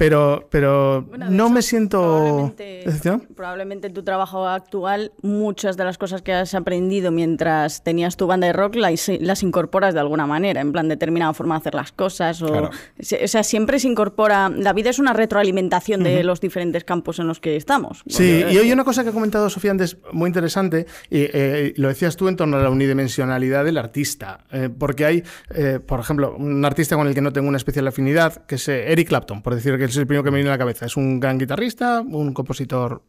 [0.00, 3.34] Pero, pero Bueno, no hecho, me siento probablemente-.
[3.36, 8.26] Probablemente en tu trabajo actual, muchas de las cosas que has aprendido mientras tenías tu
[8.26, 11.74] banda de rock las, las incorporas de alguna manera, en plan determinada forma de hacer
[11.74, 12.40] las cosas.
[12.40, 12.70] O, Claro.
[12.98, 14.48] se- o sea, siempre se incorpora.
[14.48, 18.02] La vida es una retroalimentación de los diferentes campos en los que estamos.
[18.06, 21.88] Sí, y hoy una cosa que ha comentado Sofía antes muy interesante, y eh, lo
[21.88, 26.34] decías tú en torno a la unidimensionalidad del artista, eh, porque hay, eh, por ejemplo,
[26.38, 29.42] un artista con el que no tengo una especial afinidad, que es eh, Eric Clapton,
[29.42, 30.86] por decir que es el primero que me viene a la cabeza.
[30.86, 33.02] Es un gran guitarrista, un compositor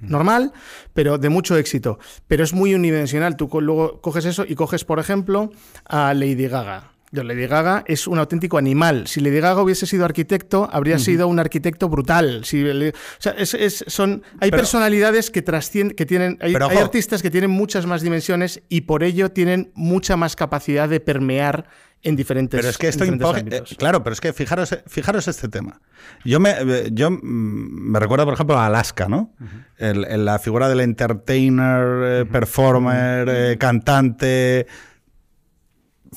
[0.00, 0.52] normal,
[0.92, 1.98] pero de mucho éxito.
[2.26, 3.36] Pero es muy unidimensional.
[3.36, 5.50] Tú luego coges eso y coges, por ejemplo,
[5.84, 6.95] a Lady Gaga.
[7.12, 9.06] Yo, Lady Gaga es un auténtico animal.
[9.06, 12.44] Si Lady Gaga hubiese sido arquitecto, habría sido un arquitecto brutal.
[12.44, 16.52] Si, le- o sea, es- es- son, hay Pero- personalidades que trascienden, que tienen, hay,
[16.52, 16.84] Pero, hay ojo.
[16.84, 21.66] artistas que tienen muchas más dimensiones y por ello tienen mucha más capacidad de permear
[22.02, 24.82] en diferentes Pero es que esto eh, claro, pero es que fijaros, eh,
[25.28, 25.80] este tema.
[26.24, 29.32] Yo me, eh, yo mm, me recuerdo, por ejemplo, a Alaska, ¿no?
[29.78, 31.86] El- el- la figura del entertainer,
[32.22, 34.66] eh, performer, eh, cantante,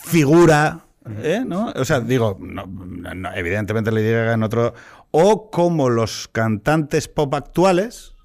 [0.04, 0.86] figura,
[1.22, 1.44] ¿eh?
[1.46, 1.72] ¿no?
[1.76, 4.74] O sea, digo, no, no, evidentemente le llega en otro.
[5.12, 8.16] O como los cantantes pop actuales.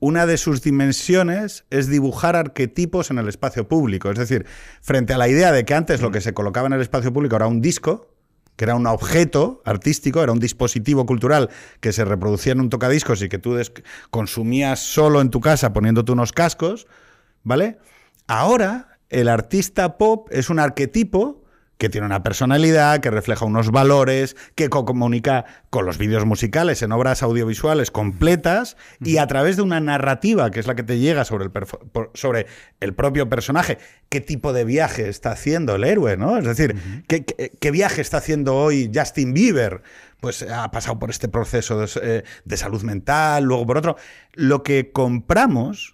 [0.00, 4.10] Una de sus dimensiones es dibujar arquetipos en el espacio público.
[4.10, 4.44] Es decir,
[4.82, 7.36] frente a la idea de que antes lo que se colocaba en el espacio público
[7.36, 8.14] era un disco,
[8.56, 11.48] que era un objeto artístico, era un dispositivo cultural
[11.80, 13.58] que se reproducía en un tocadiscos y que tú
[14.10, 16.86] consumías solo en tu casa poniéndote unos cascos,
[17.42, 17.78] ¿vale?
[18.26, 21.44] Ahora el artista pop es un arquetipo
[21.78, 26.92] que tiene una personalidad, que refleja unos valores, que comunica con los vídeos musicales en
[26.92, 31.24] obras audiovisuales completas y a través de una narrativa que es la que te llega
[31.24, 31.52] sobre el,
[32.14, 32.46] sobre
[32.80, 36.38] el propio personaje, qué tipo de viaje está haciendo el héroe, ¿no?
[36.38, 36.76] Es decir,
[37.08, 39.82] ¿qué, qué, viaje está haciendo hoy Justin Bieber?
[40.20, 43.96] Pues ha pasado por este proceso de, eh, de salud mental, luego por otro.
[44.32, 45.93] Lo que compramos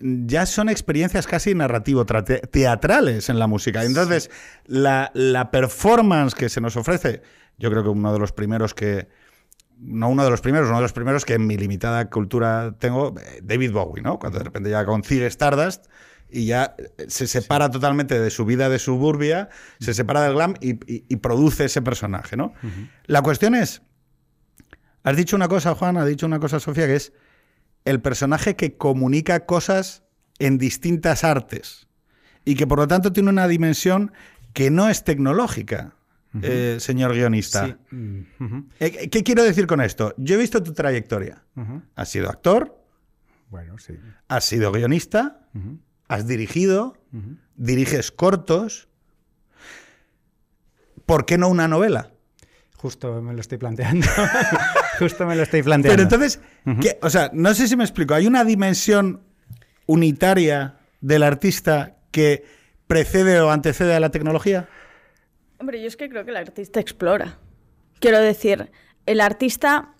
[0.00, 3.84] ya son experiencias casi narrativo-teatrales en la música.
[3.84, 4.30] Entonces,
[4.66, 7.22] la, performance que se nos ofrece,
[7.58, 9.08] yo creo que uno de los primeros que.
[9.78, 13.14] No uno de los primeros, uno de los primeros que en mi limitada cultura tengo,
[13.18, 14.18] eh, David Bowie, ¿no?
[14.18, 15.86] Cuando de repente ya consigue Stardust
[16.28, 19.48] y ya eh, se separa totalmente de su vida de suburbia,
[19.80, 22.52] se separa del glam y, produce ese personaje, ¿no?
[23.06, 23.80] La cuestión es.
[25.02, 27.14] Has dicho una cosa, Juan, ha dicho una cosa, Sofía, que es
[27.84, 30.02] el personaje que comunica cosas
[30.38, 31.88] en distintas artes
[32.44, 34.12] y que por lo tanto tiene una dimensión
[34.52, 35.94] que no es tecnológica,
[36.42, 37.78] eh, señor guionista.
[37.90, 38.20] Mm,
[38.78, 40.14] eh, ¿Qué quiero decir con esto?
[40.16, 41.42] Yo he visto tu trayectoria.
[41.94, 42.80] Has sido actor,
[43.50, 43.94] bueno, sí.
[44.28, 45.48] has sido guionista,
[46.08, 46.96] has dirigido,
[47.56, 48.88] diriges cortos.
[51.04, 52.12] ¿Por qué no una novela?
[52.76, 54.06] Justo me lo estoy planteando.
[55.00, 55.96] Justo me lo estoy planteando.
[55.96, 56.40] Pero entonces,
[57.02, 58.14] o sea, no sé si me explico.
[58.14, 59.22] Hay una dimensión
[59.86, 62.44] unitaria del artista que
[62.86, 64.68] precede o antecede a la tecnología.
[65.58, 67.38] Hombre, yo es que creo que el artista explora.
[67.98, 68.70] Quiero decir,
[69.06, 69.94] el artista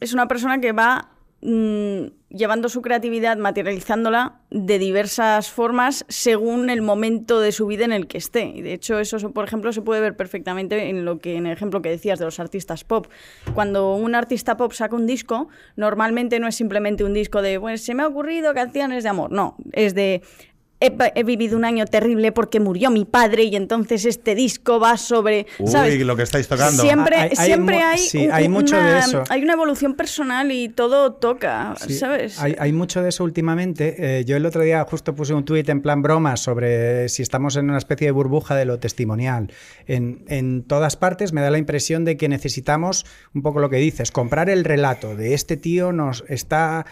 [0.00, 1.10] es una persona que va
[1.46, 7.92] Mm, llevando su creatividad, materializándola de diversas formas según el momento de su vida en
[7.92, 8.46] el que esté.
[8.46, 11.52] Y de hecho, eso, por ejemplo, se puede ver perfectamente en lo que en el
[11.52, 13.08] ejemplo que decías de los artistas pop.
[13.52, 17.84] Cuando un artista pop saca un disco, normalmente no es simplemente un disco de, pues
[17.84, 19.30] se me ha ocurrido canciones de amor.
[19.30, 20.22] No, es de
[20.86, 25.46] he, vivido un año terrible porque murió mi padre y entonces este disco va sobre...
[25.58, 26.82] Uy, lo que estáis tocando.
[26.82, 29.24] Siempre hay, siempre hay, mucho una, de eso.
[29.28, 32.38] Hay una evolución personal y todo toca, ¿sabes?
[32.40, 34.18] Hay, mucho de eso últimamente.
[34.18, 37.56] Eh, yo el otro día justo puse un tuit en plan broma sobre si estamos
[37.56, 39.52] en una especie de burbuja de lo testimonial.
[39.86, 43.76] En, en todas partes me da la impresión de que necesitamos, un poco lo que
[43.76, 46.86] dices, comprar el relato de este tío nos está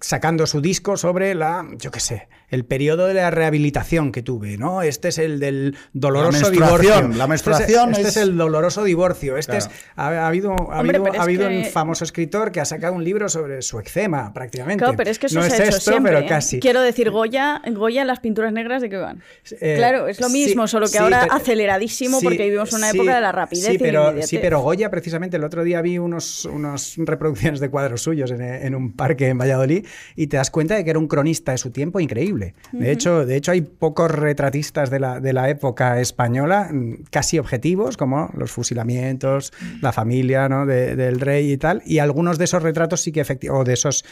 [0.00, 4.56] sacando su disco sobre la, yo qué sé, el periodo de la rehabilitación que tuve,
[4.56, 4.82] ¿no?
[4.82, 7.08] Este es el del doloroso divorcio.
[7.08, 8.16] La menstruación este, es...
[8.16, 9.36] el doloroso divorcio.
[9.36, 13.60] Este es, ha, habido, ha habido, un famoso escritor que ha sacado un libro sobre
[13.62, 14.82] su eczema, prácticamente.
[14.82, 16.26] Claro, pero es que eso no es esto, pero ¿eh?
[16.26, 16.60] casi.
[16.60, 19.22] Quiero decir, Goya, Goya, las pinturas negras de qué van.
[19.60, 23.32] Eh, claro, es lo mismo, solo que ahora aceleradísimo porque vivimos una época de la
[23.32, 27.68] rapidez sí, pero, Sí, pero Goya, precisamente, el otro día vi unos, unos reproducciones de
[27.68, 30.98] cuadros suyos en, en un parque en Valladolid y te das cuenta de que era
[30.98, 32.43] un cronista de su tiempo increíble.
[32.72, 37.38] De, hecho, de hecho, hay pocos retratistas de la, de la época española mm, casi
[37.38, 40.66] objetivos, como los fusilamientos, la familia ¿no?
[40.66, 44.04] del rey y tal, y algunos de esos retratos sí que efectivamente, o de esos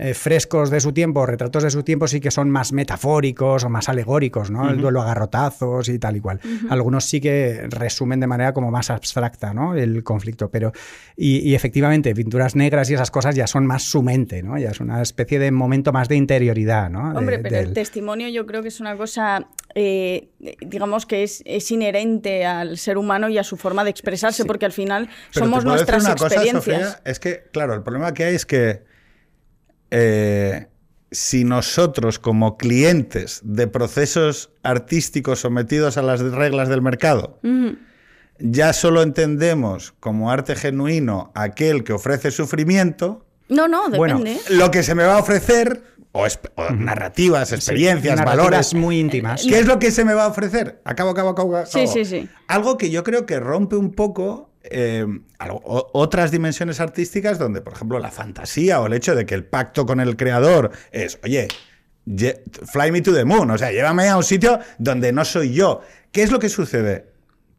[0.00, 3.68] eh, frescos de su tiempo, retratos de su tiempo, sí que son más metafóricos o
[3.68, 4.70] más alegóricos, ¿no?
[4.70, 6.40] El duelo a garrotazos y tal y cual.
[6.70, 9.74] Algunos sí que resumen de manera como más abstracta, ¿no?
[9.74, 10.70] El conflicto, pero...
[11.16, 14.56] Y, efectivamente, pinturas negras y esas cosas ya son más su mente, ¿no?
[14.56, 17.10] Ya es una especie de momento más de interioridad, ¿no?
[17.18, 20.28] Hombre, pero el testimonio yo creo que es una cosa, eh,
[20.60, 24.72] digamos que es, inherente al ser humano y a su forma de expresarse, porque al
[24.72, 27.02] final somos nuestras experiencias.
[27.04, 28.86] es que, claro, el problema que hay es que
[29.90, 30.66] eh,
[31.10, 37.40] si nosotros como clientes de procesos artísticos sometidos a las reglas del mercado,
[38.38, 44.38] ya solo entendemos como arte genuino aquel que ofrece sufrimiento, no, no, depende.
[44.50, 46.26] lo que se me va a ofrecer, o,
[46.74, 48.74] narrativas, experiencias, valores.
[48.74, 49.42] muy íntimas.
[49.42, 50.80] ¿Qué es lo que se me va a ofrecer?
[50.84, 51.56] Acabo, acabo, acabo.
[51.56, 51.70] acabo.
[51.70, 52.28] Sí, sí, sí.
[52.46, 55.06] Algo que yo creo que rompe un poco eh,
[55.60, 59.86] otras dimensiones artísticas donde, por ejemplo, la fantasía o el hecho de que el pacto
[59.86, 61.48] con el creador es, oye,
[62.06, 65.82] fly me to the moon, o sea, llévame a un sitio donde no soy yo.
[66.12, 67.12] ¿Qué es lo que sucede?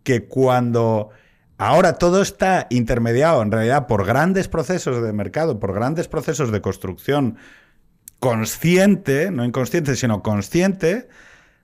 [0.04, 1.10] Que cuando
[1.58, 6.62] ahora todo está intermediado en realidad por grandes procesos de mercado, por grandes procesos de
[6.62, 7.38] construcción
[8.20, 11.08] consciente, no inconsciente, sino consciente,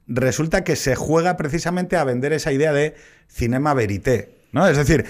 [0.07, 2.95] resulta que se juega precisamente a vender esa idea de
[3.27, 4.35] cinema verité.
[4.51, 4.67] ¿no?
[4.67, 5.05] Es decir,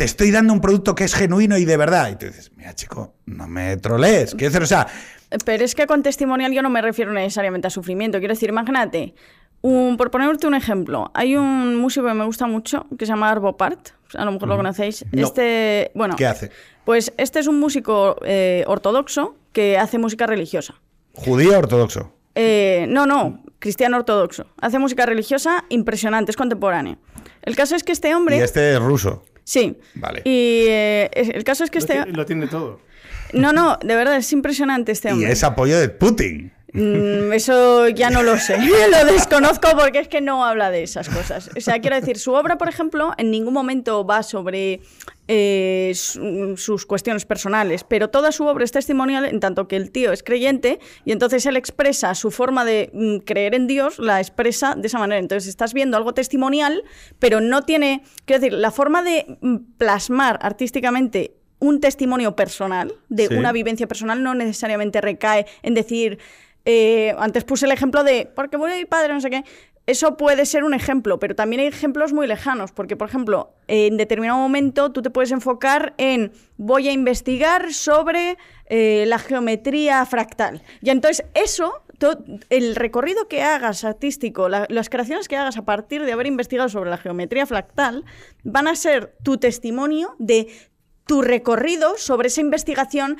[0.00, 2.10] te estoy dando un producto que es genuino y de verdad.
[2.10, 4.30] Y tú dices, mira, chico, no me trolees.
[4.30, 4.86] Quiero decir, o sea.
[5.44, 8.18] Pero es que con testimonial yo no me refiero necesariamente a sufrimiento.
[8.18, 9.14] Quiero decir, imagínate,
[9.60, 13.28] un, por ponerte un ejemplo, hay un músico que me gusta mucho que se llama
[13.28, 13.90] Arvo Part.
[14.14, 15.04] A lo mejor lo conocéis.
[15.12, 16.50] Este, bueno, ¿Qué hace?
[16.86, 20.80] Pues este es un músico eh, ortodoxo que hace música religiosa.
[21.12, 22.10] ¿Judío ortodoxo?
[22.36, 24.46] Eh, no, no, cristiano ortodoxo.
[24.62, 26.96] Hace música religiosa impresionante, es contemporáneo.
[27.42, 28.38] El caso es que este hombre...
[28.38, 29.24] Y este es ruso.
[29.50, 29.76] Sí.
[29.94, 30.20] Vale.
[30.24, 31.94] Y eh, el caso es que Lo este...
[31.94, 32.80] tiene- Lo tiene todo.
[33.32, 35.32] No, no, de verdad, es impresionante este Y hombre.
[35.32, 36.52] es apoyo de Putin.
[36.72, 38.56] Mm, eso ya no lo sé.
[38.90, 41.50] lo desconozco porque es que no habla de esas cosas.
[41.56, 44.80] O sea, quiero decir, su obra, por ejemplo, en ningún momento va sobre
[45.28, 49.90] eh, su- sus cuestiones personales, pero toda su obra es testimonial en tanto que el
[49.92, 54.20] tío es creyente y entonces él expresa su forma de mm, creer en Dios, la
[54.20, 55.18] expresa de esa manera.
[55.20, 56.82] Entonces estás viendo algo testimonial,
[57.18, 63.28] pero no tiene, quiero decir, la forma de mm, plasmar artísticamente un testimonio personal, de
[63.28, 63.34] Sí.
[63.34, 66.18] una vivencia personal, no necesariamente recae en decir,
[66.64, 69.44] eh, antes puse el ejemplo de, porque voy a mi padre, no sé qué.
[69.86, 73.96] Eso puede ser un ejemplo, pero también hay ejemplos muy lejanos, porque, por ejemplo, en
[73.96, 80.62] determinado momento tú te puedes enfocar en voy a investigar sobre eh, la geometría fractal.
[80.80, 81.82] Y entonces eso,
[82.50, 86.68] el recorrido que hagas artístico, la- las creaciones que hagas a partir de haber investigado
[86.68, 88.04] sobre la geometría fractal,
[88.44, 90.46] van a ser tu testimonio de
[91.06, 93.16] tu recorrido sobre esa investigación.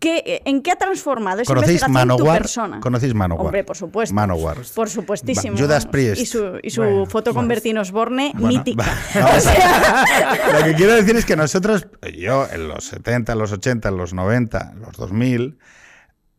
[0.00, 2.42] ¿En qué ha transformado esa ¿Conocéis investigación tu Manowar?
[2.42, 2.80] persona?
[2.80, 3.46] ¿Conocéis Manowar?
[3.46, 4.14] Hombre, por supuesto.
[4.14, 4.58] Manowar.
[4.74, 5.56] Por supuestísimo.
[5.56, 5.86] Va- Judas.
[5.86, 6.20] Priest.
[6.20, 8.84] Y su, y su Bueno, foto con Bertino Osborne, Bueno, mítica.
[8.84, 10.04] va- vamos O sea,
[10.60, 13.96] Lo que quiero decir es que nosotros, yo en los 70, en los 80, en
[13.96, 15.58] los 90, en los 2000,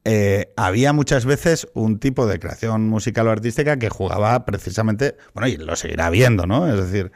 [0.05, 5.47] eh, había muchas veces un tipo de creación musical o artística que jugaba precisamente, bueno,
[5.47, 6.67] y lo seguirá viendo, ¿no?
[6.71, 7.11] Es decir,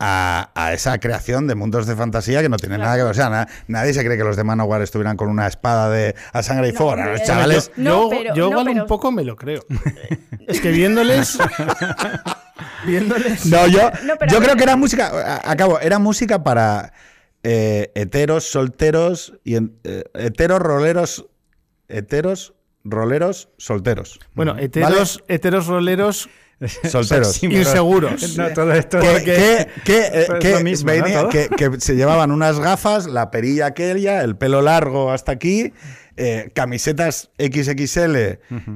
[0.00, 3.10] a, a esa creación de mundos de fantasía que no tienen nada que ver.
[3.10, 6.14] O sea, na- nadie se cree que los de Manowar estuvieran con una espada de
[6.32, 6.96] a sangre y No, fuego.
[6.96, 7.70] los eh, chavales.
[7.76, 9.62] No, yo pero- yo no, igual pero- un poco me lo creo.
[10.48, 11.38] es que viéndoles.
[12.86, 13.46] viéndoles.
[13.46, 16.92] No, yo, pero yo creo que era música, a- acabo, era música para
[17.42, 21.26] eh, heteros, solteros y eh, heteros, roleros,
[21.88, 24.18] heteros, roleros, solteros.
[24.34, 26.28] Bueno, heteros, heteros roleros
[26.88, 27.42] Solteros.
[27.42, 28.36] Inseguros.
[28.36, 29.00] No, todo esto.
[29.00, 31.02] Que, que- que, que lo mismo, ¿no?
[31.02, 31.28] venía- Todo.
[31.30, 35.72] que- que se llevaban unas gafas, la perilla aquella, el pelo largo hasta aquí,
[36.16, 38.16] eh, camisetas XXL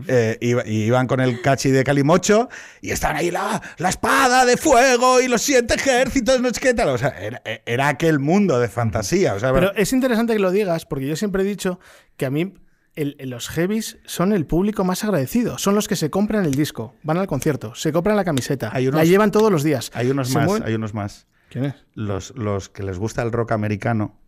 [0.08, 2.48] eh, y, y iban con el cachi de Calimocho
[2.80, 6.72] y estaban ahí la, la espada de fuego y los siete ejércitos, no sé qué
[6.72, 6.88] tal.
[6.88, 9.34] O sea, era, era aquel mundo de fantasía.
[9.34, 11.78] O sea, Pero es interesante que lo digas, porque yo siempre he dicho
[12.16, 12.54] que a mí
[12.96, 15.58] el- los heavies son el público más agradecido.
[15.58, 18.88] Son los que se compran el disco, van al concierto, se compran la camiseta, Hay
[18.88, 19.90] unos- la llevan todos los días.
[19.94, 21.26] hay unos más, mueven- hay unos más.
[21.50, 21.74] ¿Quién es?
[21.94, 24.18] Los, los que les gusta el rock americano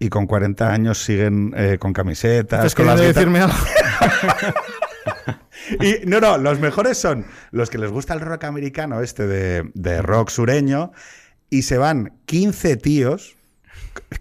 [0.00, 2.58] y con 40 años siguen eh, con camisetas.
[2.64, 3.40] ¿Estás con las queriendo guitar- decirme
[4.42, 4.62] algo?
[5.80, 9.70] Y no, no, los mejores son los que les gusta el rock americano, este de,
[9.74, 10.92] de rock sureño,
[11.48, 13.36] y se van 15 tíos,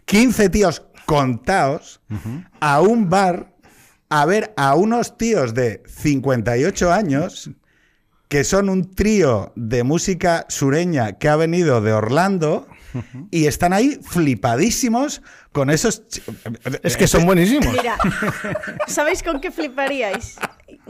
[0.06, 2.02] 15 tíos contados,
[2.60, 3.54] a un bar
[4.10, 7.50] a ver a unos tíos de 58 años
[8.28, 12.68] que son un trío de música sureña que ha venido de Orlando
[13.30, 16.04] y están ahí flipadísimos con esos...
[16.84, 17.74] Es que son buenísimos.
[17.74, 17.98] Mira,
[18.88, 20.38] ¿sabéis con qué fliparíais?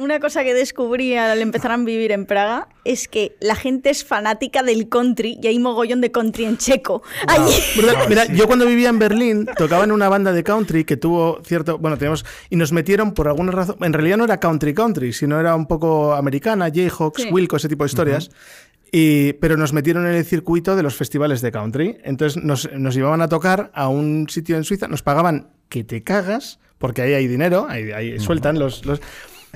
[0.01, 4.03] Una cosa que descubrí al empezar a vivir en Praga es que la gente es
[4.03, 7.03] fanática del country y hay mogollón de country en checo.
[7.27, 7.53] Allí.
[7.77, 8.05] ¿Verdad?
[8.09, 11.77] Mira, yo cuando vivía en Berlín tocaba en una banda de country que tuvo cierto,
[11.77, 15.39] bueno, teníamos y nos metieron por alguna razón, en realidad no era country country, sino
[15.39, 17.29] era un poco americana, Jayhawks, Sí.
[17.31, 18.31] Wilco, ese tipo de historias.
[18.91, 21.97] Y, pero nos metieron en el circuito de los festivales de country.
[22.03, 26.03] Entonces nos, nos llevaban a tocar a un sitio en Suiza, nos pagaban que te
[26.03, 28.85] cagas, porque ahí hay dinero, ahí, ahí sueltan los...
[28.85, 28.99] los-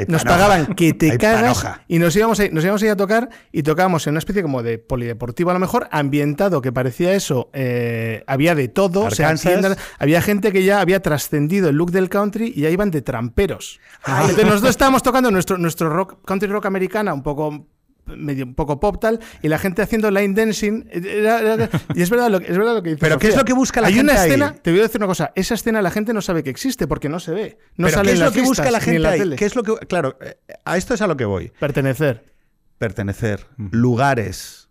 [0.07, 3.29] nos pagaban que te cagas y nos íbamos, a, nos íbamos a ir a tocar
[3.51, 7.49] y tocábamos en una especie como de polideportivo a lo mejor, ambientado que parecía eso,
[7.53, 9.07] eh, había de todo,
[9.99, 13.79] había gente que ya había trascendido el look del country y ya iban de tramperos.
[14.05, 17.65] Entonces nosotros estábamos tocando nuestro, nuestro rock, country rock americana, un poco
[18.07, 22.09] medio un poco pop tal y la gente haciendo line dancing era- era- y es
[22.09, 23.87] verdad lo que es verdad lo que dice Pero ¿qué es lo que busca la
[23.87, 24.29] hay gente una ahí?
[24.29, 26.87] escena te voy a decir una cosa esa escena la gente no sabe que existe
[26.87, 28.79] porque no se ve no Pero sale ¿qué en es las lo que busca la
[28.79, 29.35] gente ahí?
[29.35, 31.51] ¿Qué es lo que, claro, eh, a esto es a lo que voy.
[31.59, 32.33] pertenecer
[32.77, 34.67] Pertenecer, lugares.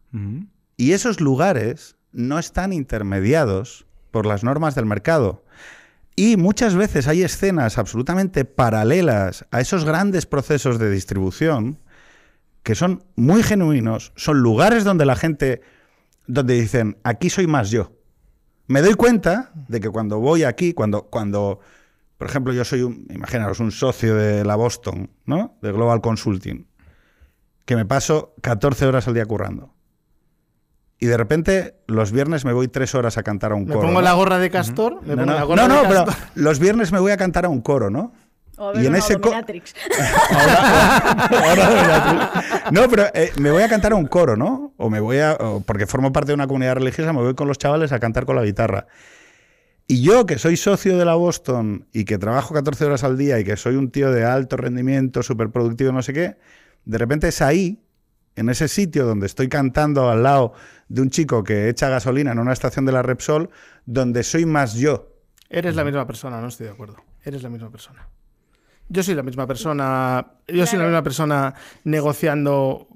[0.76, 5.44] Y esos lugares no están intermediados por las normas del mercado.
[6.14, 11.80] Y muchas veces hay escenas absolutamente paralelas a esos grandes procesos de distribución
[12.64, 15.60] que son muy genuinos, son lugares donde la gente,
[16.26, 17.92] donde dicen, aquí soy más yo.
[18.66, 21.60] Me doy cuenta de que cuando voy aquí, cuando, cuando
[22.18, 25.58] por ejemplo, yo soy un, imaginaros, un socio de la Boston, ¿no?
[25.60, 26.66] De Global Consulting,
[27.64, 29.74] que me paso 14 horas al día currando.
[30.98, 33.88] Y de repente, los viernes me voy tres horas a cantar a un me coro.
[33.88, 34.00] pongo ¿no?
[34.00, 36.04] la gorra de castor me No, pongo la no, gorra no, de no, pero
[36.36, 38.14] los viernes me voy a cantar a un coro, ¿no?
[38.56, 39.74] O a ver y en ese dominatrix.
[40.30, 42.72] Ahora- ahora dominatrix.
[42.72, 44.72] no, pero eh, me voy a cantar a un coro, ¿no?
[44.76, 45.36] O me voy a.
[45.66, 48.36] porque formo parte de una comunidad religiosa, me voy con los chavales a cantar con
[48.36, 48.86] la guitarra.
[49.86, 53.38] Y yo, que soy socio de la Boston y que trabajo 14 horas al día
[53.38, 56.36] y que soy un tío de alto rendimiento, súper productivo, no sé qué,
[56.86, 57.82] de repente es ahí,
[58.34, 60.54] en ese sitio donde estoy cantando al lado
[60.88, 63.50] de un chico que echa gasolina en una estación de la Repsol,
[63.84, 65.10] donde soy más yo.
[65.50, 66.96] Eres la misma persona, no estoy de acuerdo.
[67.22, 68.08] Eres la misma persona.
[68.88, 70.26] Yo soy la misma persona.
[70.48, 71.54] Yo soy la misma persona
[71.84, 72.88] negociando.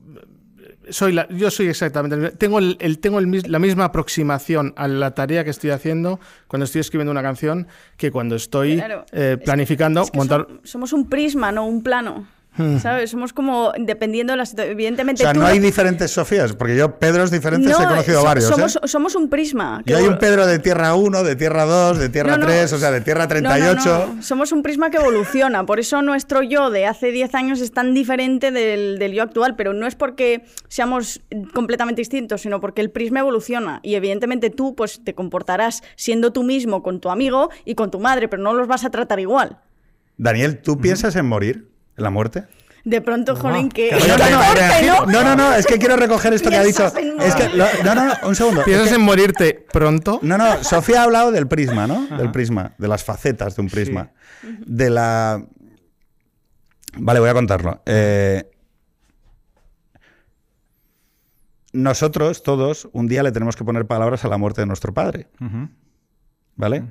[0.90, 2.30] Soy la, yo soy exactamente.
[2.36, 6.64] Tengo, el, el- tengo el la misma aproximación a la tarea que estoy haciendo cuando
[6.64, 7.66] estoy escribiendo una canción
[7.98, 9.04] que cuando estoy Claro.
[9.12, 10.46] eh, Es que- planificando es que montar.
[10.46, 12.26] som- somos un prisma, no un plano.
[12.58, 12.78] Hmm.
[12.78, 13.10] ¿Sabes?
[13.10, 14.70] Somos como, dependiendo de la situación.
[14.70, 18.20] O Evidentemente sea, tú no hay diferentes Sofías, porque yo Pedros diferentes No, he conocido
[18.20, 18.50] so- varios.
[18.50, 18.78] ¿eh?
[18.84, 19.82] Somos, un prisma.
[19.86, 22.72] Y hay un Pedro de tierra 1, de tierra 2, de tierra No, no, 3,
[22.72, 24.12] o sea, de tierra no, no, 38.
[24.16, 24.22] no.
[24.22, 25.64] Somos un prisma que evoluciona.
[25.64, 29.54] Por eso nuestro yo de hace 10 años es tan diferente del, del yo actual.
[29.56, 31.20] Pero no es porque seamos
[31.54, 33.80] completamente distintos, sino porque el prisma evoluciona.
[33.82, 38.00] Y evidentemente tú pues, te comportarás siendo tú mismo con tu amigo y con tu
[38.00, 39.58] madre, pero no los vas a tratar igual.
[40.16, 41.68] Daniel, ¿tú piensas en morir?
[41.98, 42.44] ¿En la muerte?
[42.84, 43.90] De pronto, jolín, que...
[43.90, 44.16] Pero-
[44.86, 45.06] ¿no?
[45.06, 46.86] No, no, no, es que quiero recoger esto que ha dicho.
[46.86, 48.64] Es que, no, no, no, un segundo.
[48.64, 50.20] ¿Piensas Es que- en morirte pronto?
[50.22, 52.06] no, no, Sofía ha hablado del prisma, ¿no?
[52.16, 54.12] Del prisma, de las facetas de un prisma.
[54.64, 55.44] De la.
[56.96, 57.82] Vale, voy a contarlo.
[57.84, 58.48] Eh,
[61.72, 65.28] Nosotros, todos, un día le tenemos que poner palabras a la muerte de nuestro padre.
[66.56, 66.84] ¿Vale?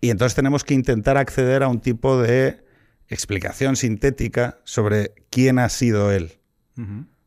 [0.00, 2.63] Y entonces tenemos que intentar acceder a un tipo de
[3.08, 6.38] explicación sintética sobre quién ha sido él.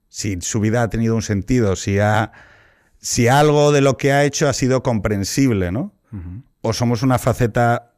[0.10, 2.32] Si su vida ha tenido un sentido, si, ha,
[3.00, 5.94] si algo de lo que ha hecho ha sido comprensible, ¿no?
[6.62, 7.94] O somos una faceta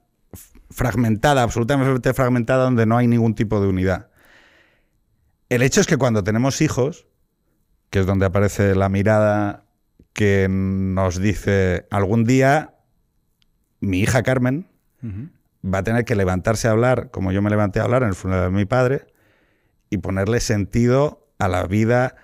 [0.69, 4.09] fragmentada, absolutamente fragmentada, donde no hay ningún tipo de unidad.
[5.49, 7.07] El hecho es que cuando tenemos hijos,
[7.89, 9.65] que es donde aparece la mirada
[10.13, 12.75] que nos dice algún día
[13.79, 14.67] mi hija Carmen.
[15.65, 18.15] Va a tener que levantarse a hablar como yo me levanté a hablar en el
[18.15, 19.07] funeral de mi padre
[19.89, 22.15] y ponerle sentido a la vida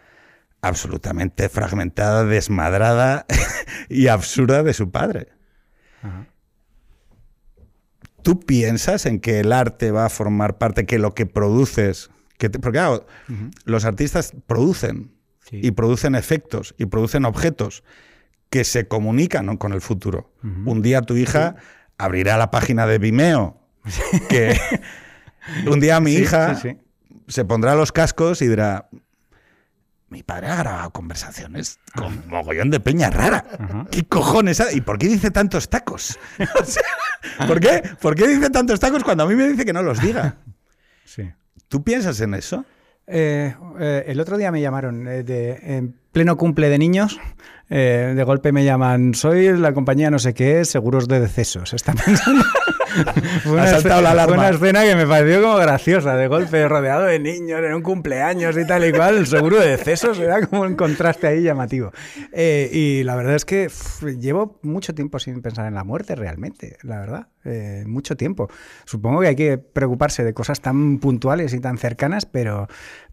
[0.62, 3.26] absolutamente fragmentada, desmadrada
[3.90, 5.30] y absurda de su padre.
[6.02, 6.28] Ajá.
[8.24, 12.10] ¿Tú piensas en que el arte va a formar parte, que lo que produces,
[12.40, 13.06] que te- porque claro,
[13.66, 15.12] los artistas producen
[15.48, 15.60] Sí.
[15.62, 17.84] y producen efectos y producen objetos
[18.50, 20.34] que se comunican con el futuro.
[20.42, 21.56] Un día tu hija
[21.98, 23.58] abrirá la página de Vimeo,
[24.30, 24.58] que
[25.70, 26.78] un día mi Sí, hija sí, sí.
[27.28, 28.90] se pondrá los cascos y dirá,
[30.10, 33.44] mi padre ha grabado conversaciones con mogollón de peña rara.
[33.92, 34.62] ¿Qué cojones?
[34.62, 36.18] ha- ¿Y por qué dice tantos tacos?
[36.62, 37.82] O sea, ¿Por qué?
[38.00, 40.36] ¿Por qué dice tantos tacos cuando a mí me dice que no los diga?
[41.06, 41.32] Sí.
[41.68, 42.66] ¿Tú piensas en eso?
[43.08, 47.20] Eh, eh, el otro día me llamaron eh, de, en pleno cumple de niños.
[47.70, 51.74] Eh, de golpe me llaman, soy la compañía no sé qué, seguros de decesos.
[51.74, 52.44] Están pensando.
[53.44, 54.36] fue, Ha saltado la alarma.
[54.36, 56.16] una escena que me pareció como graciosa.
[56.16, 59.18] De golpe rodeado de niños en un cumpleaños y tal y cual.
[59.18, 61.92] El seguro de decesos era como un contraste ahí llamativo.
[62.32, 63.70] Eh, y la verdad es que
[64.20, 67.28] llevo mucho tiempo sin pensar en la muerte realmente, la verdad.
[67.46, 68.50] Eh, mucho tiempo.
[68.86, 72.68] Supongo que hay que preocuparse de cosas tan puntuales y tan cercanas, pero,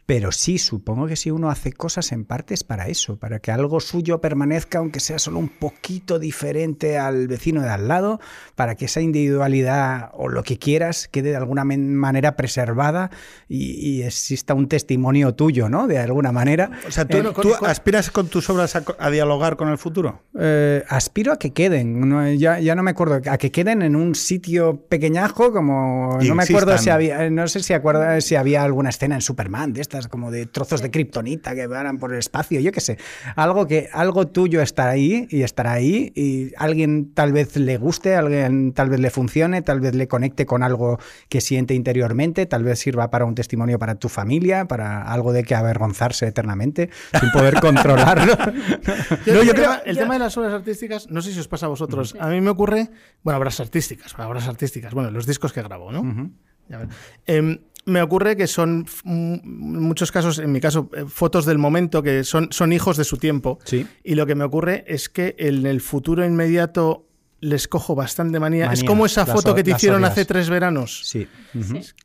[0.06, 3.50] pero sí, supongo que si uno hace cosas en parte es para eso, para que
[3.50, 8.20] algo suyo permanezca, aunque sea solo un poquito diferente al vecino de al lado,
[8.54, 13.10] para que esa individualidad o lo que quieras quede de alguna manera preservada
[13.48, 15.86] y, y exista un testimonio tuyo, ¿no?
[15.86, 16.70] De alguna manera.
[16.86, 20.22] O sea, ¿tú, Eh, tú aspiras con tus obras a, dialogar con el futuro?
[20.38, 23.96] Eh, aspiro a que queden, no, ya, ya no me acuerdo, a que queden en
[23.96, 28.34] un sitio pequeñajo como Y no me acuerdo si había, no sé si acuerda si
[28.34, 32.12] había alguna escena en Superman de estas como de trozos de kriptonita que van por
[32.12, 32.96] el espacio, yo qué sé,
[33.36, 38.14] algo que algo tuyo estará ahí y estará ahí y alguien tal vez le guste,
[38.14, 42.64] alguien tal vez le funcione, tal vez le conecte con algo que siente interiormente, tal
[42.64, 46.88] vez sirva para un testimonio para tu familia, para algo de que avergonzarse eternamente
[47.20, 48.34] sin poder controlarlo.
[49.26, 52.14] Yo- No, el tema, de las obras artísticas, no sé si os pasa a vosotros.
[52.18, 52.88] A mí me ocurre,
[53.22, 56.30] bueno, obras artísticas, obras artísticas, bueno, los discos que grabo, ¿no?
[57.84, 62.48] Me ocurre que son muchos casos, en mi caso, eh, fotos del momento que son,
[62.50, 63.58] son hijos de su tiempo.
[63.64, 63.86] Sí.
[64.04, 67.08] Y lo que me ocurre es que en el futuro inmediato
[67.40, 68.66] les cojo bastante manía.
[68.66, 70.12] es Manía, como esa foto que te hicieron odias.
[70.12, 71.02] hace tres veranos.
[71.04, 71.26] Sí.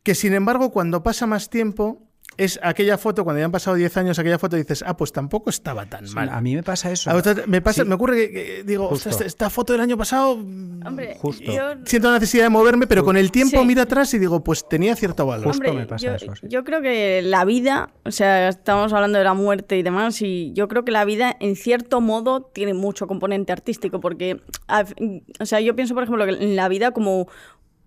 [0.02, 3.96] Que sin embargo, cuando pasa más tiempo, es aquella foto, cuando ya han pasado 10
[3.96, 6.28] años, aquella foto dices, ah, pues tampoco estaba tan mal.
[6.28, 7.10] A mí me pasa eso.
[7.48, 7.88] Me, pasa, Sí.
[7.88, 9.08] me ocurre que, que digo, Justo.
[9.08, 11.50] "Ostras, esta foto del año pasado Hombre, Justo.
[11.52, 13.66] yo- siento la necesidad de moverme, pero con el tiempo Sí.
[13.66, 15.46] miro atrás y digo, pues tenía cierto valor.
[15.48, 16.46] Justo Hombre, me pasa yo, eso, sí.
[16.48, 20.52] yo creo que la vida, o sea, estamos hablando de la muerte y demás, y
[20.54, 24.40] yo creo que la vida, en cierto modo, tiene mucho componente artístico, porque,
[25.40, 27.26] o sea, yo pienso, por ejemplo, que en la vida como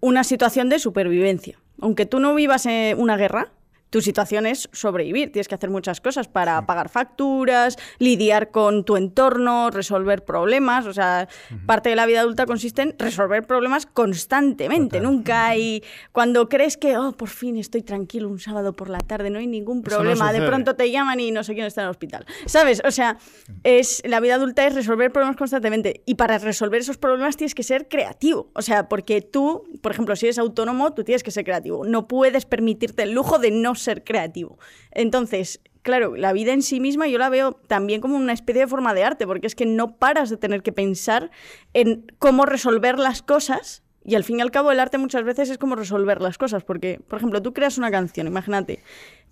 [0.02, 1.58] una situación de supervivencia.
[1.80, 3.52] Aunque tú no vivas en una guerra,
[3.92, 5.34] tu situación es sobrevivir.
[5.34, 10.88] Tienes que hacer muchas cosas para pagar facturas, lidiar con tu entorno, resolver problemas.
[10.88, 11.28] O sea,
[11.66, 15.02] parte de la vida adulta consiste en resolver problemas constantemente.
[15.02, 15.84] Nunca hay.
[16.14, 19.48] Cuando crees que, oh, por fin estoy tranquilo un sábado por la tarde, no hay
[19.48, 20.32] ningún Eso no problema.
[20.32, 22.26] de pronto te llaman y no sé quién está en el hospital.
[22.46, 22.82] ¿Sabes?
[22.86, 23.18] O sea,
[23.64, 26.02] es, la vida adulta es resolver problemas constantemente.
[26.06, 28.52] Y para resolver esos problemas tienes que ser creativo.
[28.54, 31.84] O sea, porque tú, por ejemplo, si eres autónomo, tú tienes que ser creativo.
[31.84, 34.58] No puedes permitirte el lujo de no ser creativo.
[34.92, 38.68] Entonces, claro, la vida en sí misma yo la veo también como una especie de
[38.68, 41.32] forma de arte, porque es que no paras de tener que pensar
[41.74, 43.84] en cómo resolver las cosas.
[44.04, 46.64] Y al fin y al cabo el arte muchas veces es como resolver las cosas,
[46.64, 48.82] porque, por ejemplo, tú creas una canción, imagínate,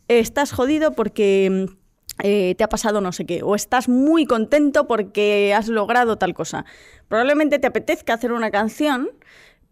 [0.08, 4.88] estás jodido porque mm, eh, te ha pasado no sé qué, o estás muy contento
[4.88, 6.66] porque has logrado tal cosa.
[7.08, 9.10] Probablemente te apetezca hacer una canción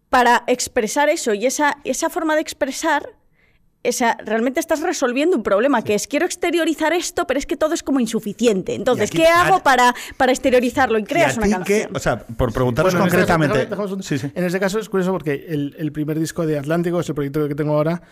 [0.08, 3.17] para expresar eso y esa, esa forma de expresar,
[3.84, 7.74] esa, realmente estás resolviendo un problema, que es quiero exteriorizar esto, pero es que todo
[7.74, 8.74] es como insuficiente.
[8.74, 10.98] Entonces, aquí- ¿qué hago a- para, para exteriorizarlo?
[10.98, 11.64] Y ¿Y creas a una canción.
[11.64, 11.96] qué?
[11.96, 13.58] O sea, por preguntaros Bueno, en este caso- concretamente.
[13.66, 14.30] déjame- dejamos un- Sí, sí.
[14.34, 17.46] En este caso es curioso porque el, el primer disco de Atlántico es el proyecto
[17.48, 18.02] que tengo ahora.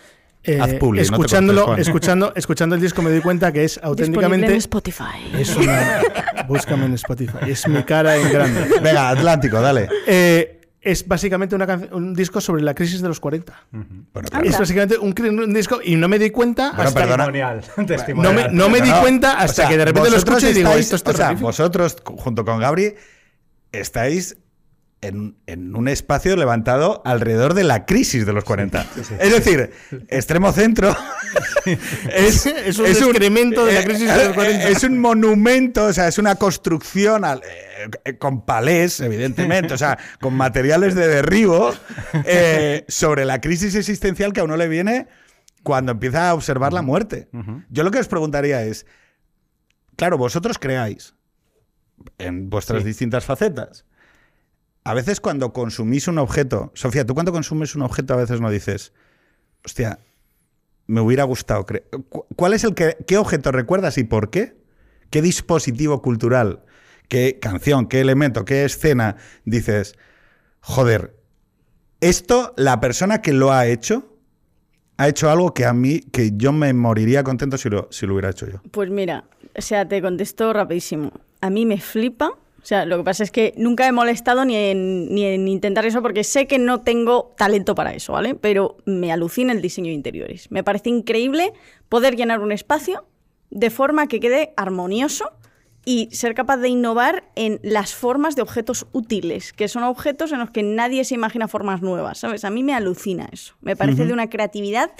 [0.48, 3.80] eh, Haz publi, no te escuchándolo, escuchando, escuchando el disco me doy cuenta que es
[3.82, 4.46] auténticamente.
[4.46, 5.32] en Spotify.
[5.36, 6.00] Es una.
[6.46, 7.38] Búscame en Spotify.
[7.48, 8.68] Es mi cara en grande.
[8.80, 9.88] Venga, Atlántico, dale.
[10.06, 10.55] Eh,
[10.87, 13.53] es básicamente una un disco sobre la crisis de los 40.
[13.72, 14.49] Bueno, Anda.
[14.49, 17.61] Es básicamente un, disco y no me di cuenta Bueno, hasta perdona.
[17.87, 18.34] Testimonial.
[18.34, 20.53] no me, no me di cuenta hasta o sea, que de repente lo escucho y
[20.53, 22.95] digo, estáis- esto es O sea, vosotros, junto con Gabri,
[23.72, 24.37] estáis
[25.03, 28.86] en, en un espacio levantado alrededor de la crisis de los 40.
[29.20, 29.70] Es decir,
[30.09, 30.97] extremo centro
[32.14, 34.68] es, Es un excremento de la crisis de los 40.
[34.68, 37.42] Es un monumento, o sea, es una construcción al-
[38.05, 41.72] eh, con palés, evidentemente, o sea, con materiales de derribo
[42.24, 45.09] eh, sobre la crisis existencial que a uno le viene
[45.62, 47.28] cuando empieza a observar la muerte.
[47.70, 48.86] Yo lo que os preguntaría es,
[49.97, 51.14] claro, vosotros creáis
[52.18, 53.84] en vuestras distintas facetas.
[54.87, 58.49] A veces cuando consumís un objeto, Sofía, tú cuando consumes un objeto a veces no
[58.51, 58.93] dices,
[59.64, 59.99] hostia,
[60.87, 61.66] me hubiera gustado.
[62.37, 64.57] ¿Cuál es el que, qué objeto recuerdas y por qué?
[65.11, 66.62] ¿Qué dispositivo cultural,
[67.09, 69.99] qué canción, qué elemento, qué escena dices,
[70.61, 71.16] joder,
[72.01, 74.16] esto, la persona que lo ha hecho,
[74.99, 78.12] ha hecho algo que a mí, que yo me moriría contento si lo, si lo
[78.12, 78.62] hubiera hecho yo.
[78.70, 79.24] Pues mira,
[79.59, 81.11] o sea, te contesto rapidísimo.
[81.41, 82.39] A mí me flipa.
[82.66, 85.86] O sea, lo que pasa es que nunca he molestado ni en, ni en intentar
[85.86, 88.34] eso porque sé que no tengo talento para eso, ¿vale?
[88.34, 90.50] Pero me alucina el diseño de interiores.
[90.50, 91.52] Me parece increíble
[91.88, 93.06] poder llenar un espacio
[93.50, 95.30] de forma que quede armonioso
[95.84, 100.40] y ser capaz de innovar en las formas de objetos útiles, que son objetos en
[100.40, 102.44] los que nadie se imagina formas nuevas, ¿sabes?
[102.44, 103.54] A mí me alucina eso.
[103.60, 104.90] Me parece de una creatividad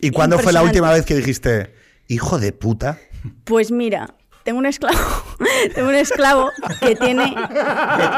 [0.00, 1.74] ¿Y cuándo fue la última vez que dijiste,
[2.06, 2.98] hijo de puta?
[3.44, 4.14] Pues mira,
[4.48, 4.96] tengo un esclavo,
[5.74, 7.36] tengo un esclavo que tiene,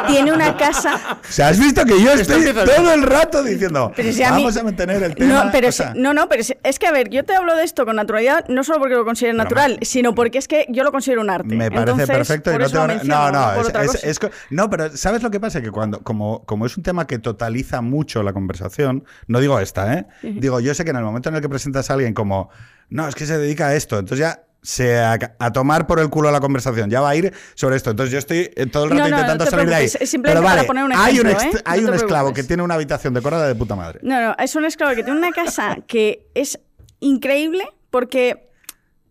[0.07, 1.19] tiene una casa.
[1.29, 4.43] O sea, has visto que yo estoy todo el rato diciendo, Pero si a mí-
[4.43, 5.45] vamos a mantener el tema.
[5.47, 7.35] No, pero o si- sea, no, no, pero si- es que a ver, yo te
[7.35, 10.67] hablo de esto con naturalidad no solo porque lo considero natural, sino porque es que
[10.69, 11.49] yo lo considero un arte.
[11.53, 14.21] Me parece Entonces, perfecto y no tengo menciono, No, no, por es, es-
[14.51, 15.61] no, pero ¿sabes lo que pasa?
[15.61, 19.95] Que cuando, como, como es un tema que totaliza mucho la conversación, no digo esta,
[19.95, 20.07] ¿eh?
[20.23, 22.51] Digo, yo sé que en el momento en el que presentas a alguien como,
[22.89, 26.11] no, es que se dedica a esto, entonces ya se a, a tomar por el
[26.11, 27.91] culo la conversación, ya va a ir sobre esto.
[27.91, 29.89] Entonces yo estoy eh, todo el rato No, no, no intentando te salir de ahí.
[30.23, 31.63] pero para vale, poner un hay un, ejemplo, ext- ¿eh?
[31.65, 34.01] hay No un te esclavo que tiene una habitación decorada de puta madre.
[34.03, 36.61] No, no, es un esclavo que tiene una casa que es
[37.01, 38.51] increíble porque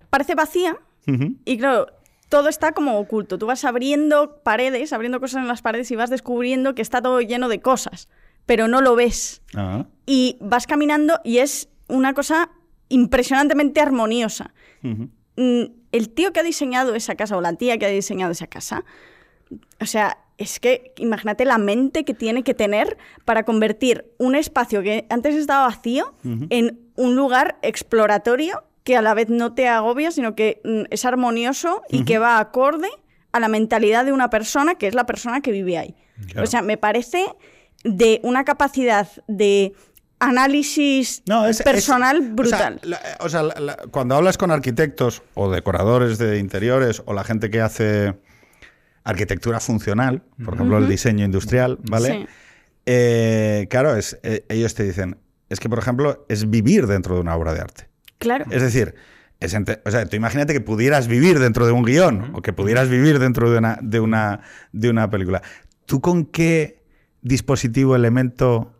[0.09, 0.77] parece vacía
[1.45, 1.87] y claro,
[2.29, 3.39] todo está como oculto.
[3.39, 7.19] Tú vas abriendo paredes, abriendo cosas en las paredes y vas descubriendo que está todo
[7.21, 8.07] lleno de cosas,
[8.45, 9.41] pero no lo ves.
[9.55, 9.85] Ah.
[10.05, 12.51] Y vas caminando y es una cosa
[12.89, 14.53] impresionantemente armoniosa.
[14.83, 15.05] Mm,
[15.91, 18.83] El tío que ha diseñado esa casa o la tía que ha diseñado esa casa,
[19.79, 24.81] o sea, es que imagínate la mente que tiene que tener para convertir un espacio
[24.81, 30.11] que antes estaba vacío en un lugar exploratorio que a la vez no te agobia,
[30.11, 32.87] sino que mm, es armonioso y que va acorde
[33.31, 35.95] a la mentalidad de una persona que es la persona que vive ahí.
[36.27, 36.43] Claro.
[36.43, 37.25] O sea, me parece
[37.83, 39.73] de una capacidad de
[40.19, 42.79] análisis No, es- es- personal o sea, brutal.
[42.83, 47.23] la- O sea, la- la- cuando hablas con arquitectos o decoradores de interiores o la
[47.23, 48.15] gente que hace
[49.03, 52.09] arquitectura funcional, por ejemplo, el diseño industrial, ¿vale?
[52.11, 52.25] Sí.
[52.85, 55.17] Eh, claro, es, eh, ellos te dicen,
[55.49, 57.89] es que, por ejemplo, es vivir dentro de una obra de arte.
[58.17, 58.45] claro.
[58.51, 58.95] Es decir,
[59.39, 62.51] es ente- o sea, tú imagínate que pudieras vivir dentro de un guion o que
[62.51, 64.41] pudieras vivir dentro de una, de una,
[64.73, 65.41] de una película.
[65.85, 66.83] ¿Tú con qué
[67.21, 68.73] dispositivo, elemento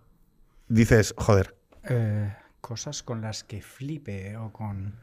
[0.70, 1.55] dices, joder,
[1.89, 4.95] Eh, cosas con las que flipe o con...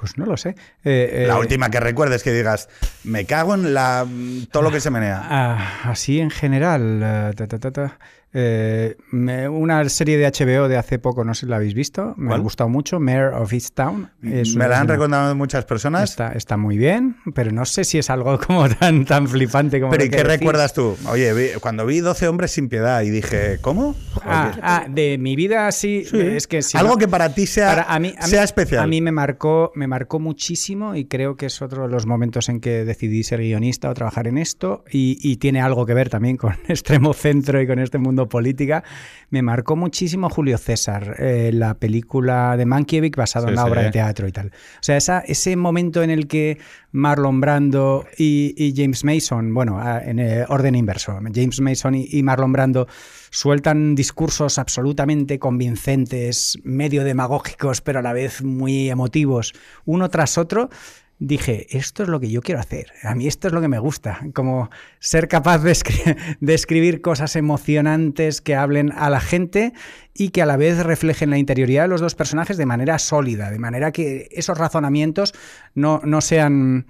[0.00, 0.54] Pues no lo sé.
[0.84, 2.68] Eh, la eh, última que recuerdes que digas,
[3.04, 4.06] me cago en la,
[4.50, 5.20] todo lo que se menea?
[5.22, 7.34] Ah, así en general.
[7.36, 7.98] ta, ta, ta, ta.
[8.38, 12.12] Eh, me- una serie de HBO de hace poco, no sé si la habéis visto,
[12.18, 12.40] me ¿Cuál?
[12.40, 14.10] ha gustado mucho, Mayor of Easttown.
[14.22, 16.10] Es me la han recomendado muchas personas.
[16.10, 19.90] Está, está muy bien, pero no sé si es algo como tan, tan flipante como
[19.90, 20.38] Pero lo ¿y que qué decís.
[20.40, 20.96] recuerdas tú?
[21.08, 23.94] Oye, vi- cuando vi 12 hombres sin piedad y dije, ¿cómo?
[24.22, 27.82] Ah, ah, de mi vida sí, es que si Algo que para ti sea, Para-
[27.84, 28.82] a mí, a mí- sea especial.
[28.84, 32.50] A mí me marcó, me marcó muchísimo y creo que es otro de los momentos
[32.50, 36.10] en que decidí ser guionista o trabajar en esto y, y tiene algo que ver
[36.10, 38.84] también con extremo centro y con este mundo política.
[39.30, 43.68] Me marcó muchísimo Julio César, eh, la película de Mankiewicz basada Sí, en la sí.
[43.70, 44.46] obra de teatro y tal.
[44.48, 46.58] O sea, esa, ese momento en el que
[46.92, 52.22] Marlon Brando y, y James Mason, bueno, en eh, orden inverso, James Mason y, y
[52.22, 52.86] Marlon Brando
[53.30, 59.52] sueltan discursos absolutamente convincentes, medio demagógicos, pero a la vez muy emotivos,
[59.84, 60.70] uno tras otro.
[61.18, 62.92] Dije, esto es lo que yo quiero hacer.
[63.02, 64.20] A mí esto es lo que me gusta.
[64.34, 69.72] Como ser capaz de, escri- de escribir cosas emocionantes que hablen a la gente
[70.12, 73.50] y que a la vez reflejen la interioridad de los dos personajes de manera sólida,
[73.50, 75.32] de manera que esos razonamientos
[75.74, 76.86] no, no sean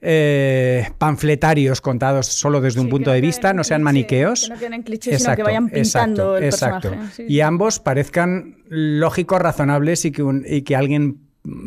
[0.00, 4.42] eh, panfletarios contados solo desde un punto no de vista, no sean cliché, maniqueos.
[4.42, 6.90] que no queden en cliché, sino que vayan pintando el personaje.
[7.14, 7.40] Sí, Y sí.
[7.40, 11.18] ambos parezcan lógicos, razonables y que, un- y que alguien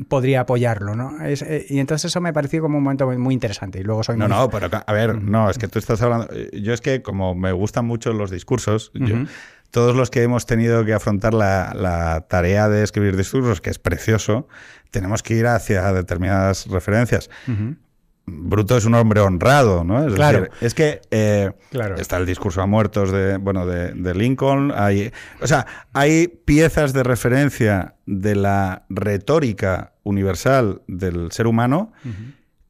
[0.08, 1.24] podría apoyarlo, ¿no?
[1.26, 3.80] Es- eh, y entonces eso me pareció como un momento muy- muy interesante.
[3.80, 6.28] Y luego soy No, muy- no, pero a ver, no, es que tú estás hablando.
[6.54, 9.26] Yo es que, como me gustan mucho los discursos, yo-
[9.72, 13.78] todos los que hemos tenido que afrontar la, la tarea de escribir discursos, que es
[13.80, 14.48] precioso,
[14.92, 17.30] tenemos que ir hacia determinadas referencias.
[18.28, 20.08] Bruto es un hombre honrado, ¿no?
[20.08, 20.42] Es Claro.
[20.42, 21.96] decir, es que eh, Claro.
[21.96, 24.72] está el discurso a muertos de, bueno, de, de Lincoln.
[24.76, 25.12] Hay,
[25.42, 31.92] o sea, hay piezas de referencia de la retórica universal del ser humano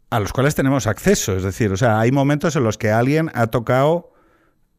[0.09, 1.35] a los cuales tenemos acceso.
[1.37, 4.11] Es decir, o sea, hay momentos en los que alguien ha tocado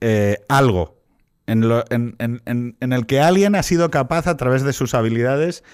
[0.03, 1.01] eh, algo,
[1.47, 4.75] en, lo- en- en- en- en el que alguien ha sido capaz a través de
[4.75, 5.65] sus habilidades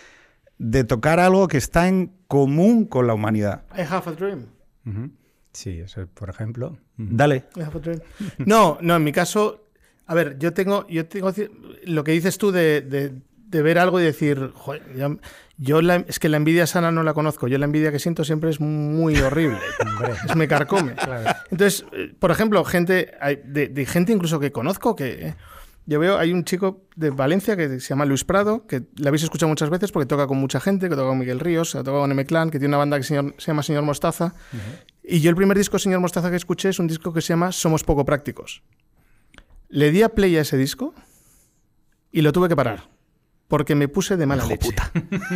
[0.58, 3.62] de tocar algo que está en común con la humanidad.
[3.76, 4.46] I have a dream.
[5.52, 6.78] Sí, eso, por ejemplo.
[6.96, 7.44] Dale.
[7.82, 8.00] Dream.
[8.38, 9.68] No, no, en mi caso,
[10.06, 11.30] a ver, yo tengo, yo tengo
[11.84, 13.12] lo que dices tú de, de-
[13.52, 15.14] de ver algo y decir, "Joder, ya-
[15.58, 18.24] yo la- es que la envidia sana no la conozco, yo la envidia que siento
[18.24, 19.58] siempre es muy horrible,
[20.26, 20.94] es me carcome.
[21.50, 25.34] Entonces, eh, por ejemplo, gente, hay- de, de gente incluso que conozco que...
[25.84, 29.24] yo veo, hay un chico de Valencia que se llama Luis Prado, que le habéis
[29.24, 31.98] escuchado muchas veces porque toca con mucha gente, que toca con Miguel Ríos, que toca
[31.98, 34.34] con M-Clan, que tiene una banda que se llama, se llama Señor Mostaza.
[35.02, 37.50] Y yo el primer disco Señor Mostaza que escuché es un disco que se llama
[37.50, 38.62] Somos Poco Prácticos.
[39.68, 40.94] Le di a play a ese disco
[42.12, 42.88] y lo tuve que parar.
[43.48, 44.70] Porque me puse de mala leche.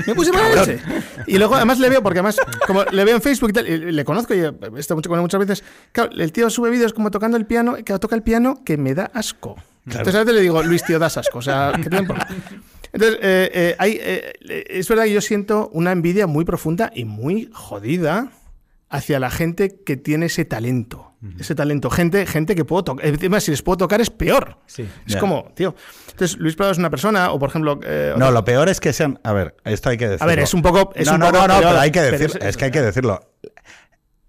[0.06, 0.82] Me puse de mala leche.
[1.26, 3.92] Y luego, además, le veo, porque además, como le veo en Facebook y tal, y
[3.92, 5.64] le conozco y he estado mucho con él muchas veces.
[5.92, 8.94] Claro, el tío sube vídeos como tocando el piano, que toca el piano que me
[8.94, 9.56] da asco.
[9.86, 11.38] Entonces a veces le digo, Luis, tío, das asco.
[11.38, 12.14] O sea, ¿qué tiempo?
[12.92, 14.32] Entonces, eh, eh, hay, eh,
[14.68, 18.30] es verdad que yo siento una envidia muy profunda y muy jodida
[18.88, 21.12] hacia la gente que tiene ese talento.
[21.40, 21.90] Ese talento.
[21.90, 23.04] Gente, gente que puedo tocar.
[23.06, 24.58] Encima, si les puedo tocar es peor.
[24.66, 24.88] Sí.
[25.08, 25.74] Es como, tío.
[26.10, 27.80] Entonces, Luis Prado es una persona, o por ejemplo.
[27.82, 29.18] eh, No, lo peor es que sean.
[29.24, 30.24] A ver, esto hay que decirlo.
[30.24, 30.92] a ver, es un poco.
[30.94, 32.40] Es no, un no, poco no, no, peor, pero hay que decirlo.
[32.46, 33.20] Es, que hay que decirlo.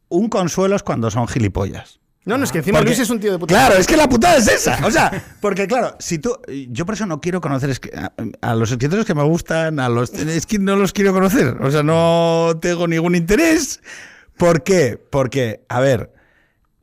[0.09, 1.99] Un consuelo es cuando son gilipollas.
[2.27, 3.53] No, no, es que encima Porque- Luis es un tío de puta.
[3.53, 4.85] Claro, es que la putada es esa.
[4.85, 5.11] O sea,
[5.41, 6.37] porque claro, si tú.
[6.69, 8.11] Yo por eso no quiero conocer es que- a,
[8.41, 10.13] a los escritores que me gustan, a los.
[10.13, 11.55] Es que no los quiero conocer.
[11.61, 13.81] O sea, no tengo ningún interés.
[14.37, 15.01] ¿Por qué?
[15.09, 16.11] Porque, a ver.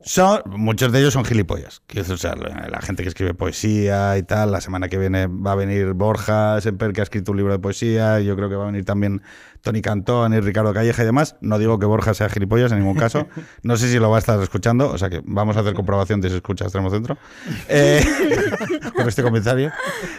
[0.07, 1.81] Son, muchos de ellos son gilipollas.
[2.11, 4.51] O sea, la, gente que escribe poesía y tal.
[4.51, 7.57] La semana que viene va a venir Borja Semper, que ha escrito un libro de
[7.57, 8.19] poesía.
[8.19, 9.23] Yo creo que va a venir también
[9.61, 11.37] Tony Cantón y Ricardo Calleja y demás.
[11.41, 13.27] No digo que Borja sea gilipollas en ningún caso.
[13.63, 14.91] No sé si lo va a estar escuchando.
[14.91, 17.17] O sea que vamos a hacer comprobación de si escucha Extremo Centro.
[17.67, 18.05] Eh,
[18.95, 19.71] con este comentario.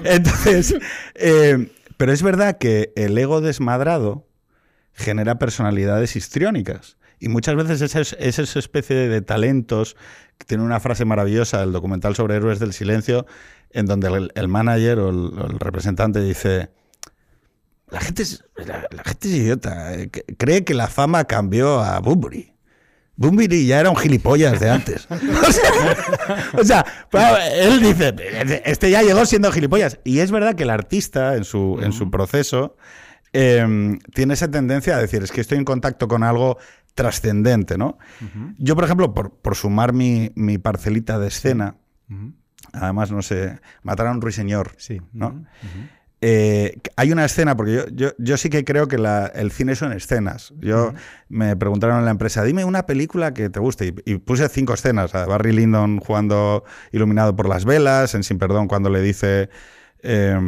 [0.02, 0.74] Entonces,
[1.14, 4.26] eh, pero es verdad que el ego desmadrado
[4.94, 6.96] genera personalidades histriónicas.
[7.18, 9.96] Y muchas veces esa, es- es esa especie de talentos,
[10.38, 13.26] que tiene una frase maravillosa del documental sobre héroes del silencio,
[13.70, 16.70] en donde el, el manager o el, el representante dice,
[17.88, 21.98] la gente es, la, la gente es idiota, eh, cree que la fama cambió a
[22.00, 22.52] Bunbury.
[23.18, 25.08] Bunbury ya era un gilipollas de antes.
[25.10, 28.14] o sea, o sea, claro, él dice,
[28.66, 29.98] este ya llegó siendo gilipollas.
[30.04, 32.76] Y es verdad que el artista en su, en su proceso
[33.32, 36.58] eh, tiene esa tendencia a decir, es que estoy en contacto con algo
[36.96, 37.96] trascendente, ¿no?
[38.58, 41.76] Yo, por ejemplo, por, por sumar mi, mi parcelita de escena,
[42.72, 45.00] además, no sé, matar a un ruiseñor, Sí.
[45.12, 45.44] ¿no?
[46.22, 49.76] Eh, hay una escena, porque yo, yo, yo sí que creo que la- el cine
[49.76, 50.54] son escenas.
[50.58, 50.94] Yo
[51.28, 53.88] me preguntaron en la empresa, dime una película que te guste.
[54.06, 55.14] Y, y puse cinco escenas.
[55.14, 59.50] A Barry Lyndon jugando iluminado por las velas, en Sin Perdón cuando le dice
[60.02, 60.38] eh,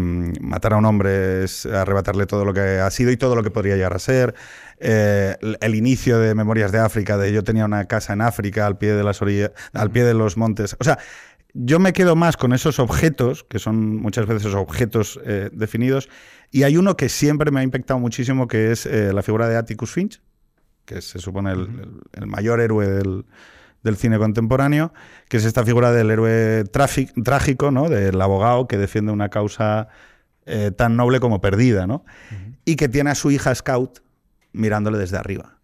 [0.40, 3.50] matar a un hombre es arrebatarle todo lo que ha sido y todo lo que
[3.50, 4.34] podría llegar a ser.
[4.80, 8.78] Eh, el, inicio de Memorias de África, de yo tenía una casa en África al
[8.78, 10.76] pie de las orillas, al pie de los montes.
[10.78, 10.98] O sea,
[11.54, 16.08] yo me quedo más con esos objetos, que son muchas veces objetos eh, definidos,
[16.50, 19.56] y hay uno que siempre me ha impactado muchísimo, que es eh, la figura de
[19.56, 20.20] Atticus Finch,
[20.84, 23.24] que se supone el, el- el mayor héroe del,
[23.82, 24.92] del cine contemporáneo,
[25.28, 26.64] que es esta figura del héroe
[27.24, 27.88] trágico, ¿no?
[27.88, 29.88] del abogado que defiende una causa
[30.46, 32.04] eh, tan noble como perdida, ¿no?
[32.64, 34.00] y que tiene a su hija Scout
[34.52, 35.58] mirándole desde arriba.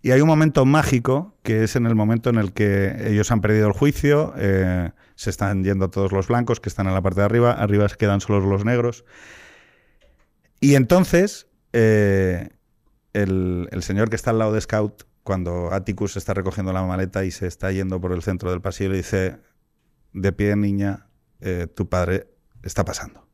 [0.00, 3.40] Y hay un momento mágico, que es en el momento en el que ellos han
[3.40, 7.20] perdido el juicio, eh, se están yendo todos los blancos que están en la parte
[7.20, 9.04] de arriba, arriba se quedan solo los negros.
[10.60, 12.50] Y entonces, eh,
[13.12, 17.24] el, el señor que está al lado de Scout, cuando Atticus está recogiendo la maleta
[17.24, 19.38] y se está yendo por el centro del pasillo, le dice,
[20.12, 21.06] de pie niña,
[21.40, 22.26] eh, tu padre
[22.62, 23.26] está pasando.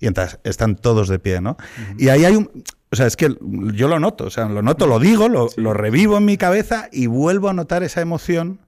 [0.00, 1.56] Y entonces están todos de pie, ¿no?
[1.98, 2.50] Y ahí hay un...
[2.94, 5.74] O sea, es que yo lo noto, o sea, lo noto, lo digo, lo, lo
[5.74, 8.60] revivo en mi cabeza y vuelvo a notar esa emoción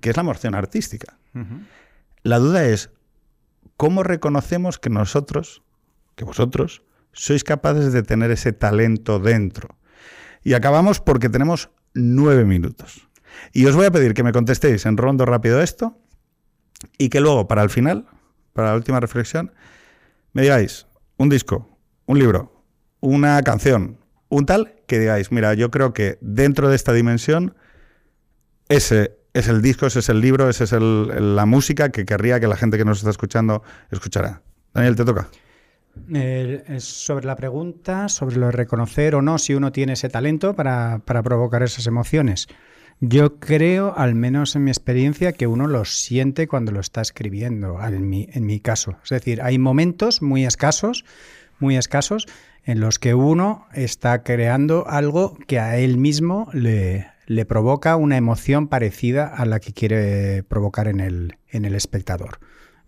[0.00, 1.18] que es la emoción artística.
[2.22, 2.90] La duda es,
[3.76, 5.64] ¿cómo reconocemos que nosotros,
[6.14, 9.76] que vosotros, sois capaces de tener ese talento dentro?
[10.44, 13.08] Y acabamos porque tenemos nueve minutos.
[13.52, 15.98] Y os voy a pedir que me contestéis en rondo rápido esto
[16.96, 18.06] y que luego, para el final,
[18.52, 19.52] para la última reflexión,
[20.32, 20.86] me digáis
[21.16, 22.59] un disco, un libro,
[23.00, 23.98] una canción,
[24.28, 27.54] un tal, que digáis, mira, yo creo que dentro de esta dimensión
[28.68, 32.40] ese es el disco, ese es el libro, esa es el- la música que querría
[32.40, 34.42] que la gente que nos está escuchando escuchara.
[34.74, 35.28] Daniel, te toca.
[36.78, 41.00] Sobre la pregunta, sobre lo de reconocer o no si uno tiene ese talento para,
[41.04, 42.46] para provocar esas emociones.
[43.00, 47.78] Yo creo, al menos en mi experiencia, que uno lo siente cuando lo está escribiendo,
[47.82, 48.96] en mi, en mi caso.
[49.02, 51.04] Es decir, hay momentos muy escasos,
[51.58, 52.26] muy escasos,
[52.70, 58.16] en los que uno está creando algo que a él mismo le, le provoca una
[58.16, 62.38] emoción parecida a la que quiere provocar en el, en el espectador.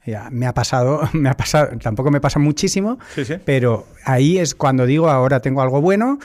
[0.05, 3.35] Ya, me ha pasado, me ha pasado, tampoco me pasa muchísimo, Sí, sí.
[3.45, 6.19] pero ahí es cuando digo ahora tengo algo bueno,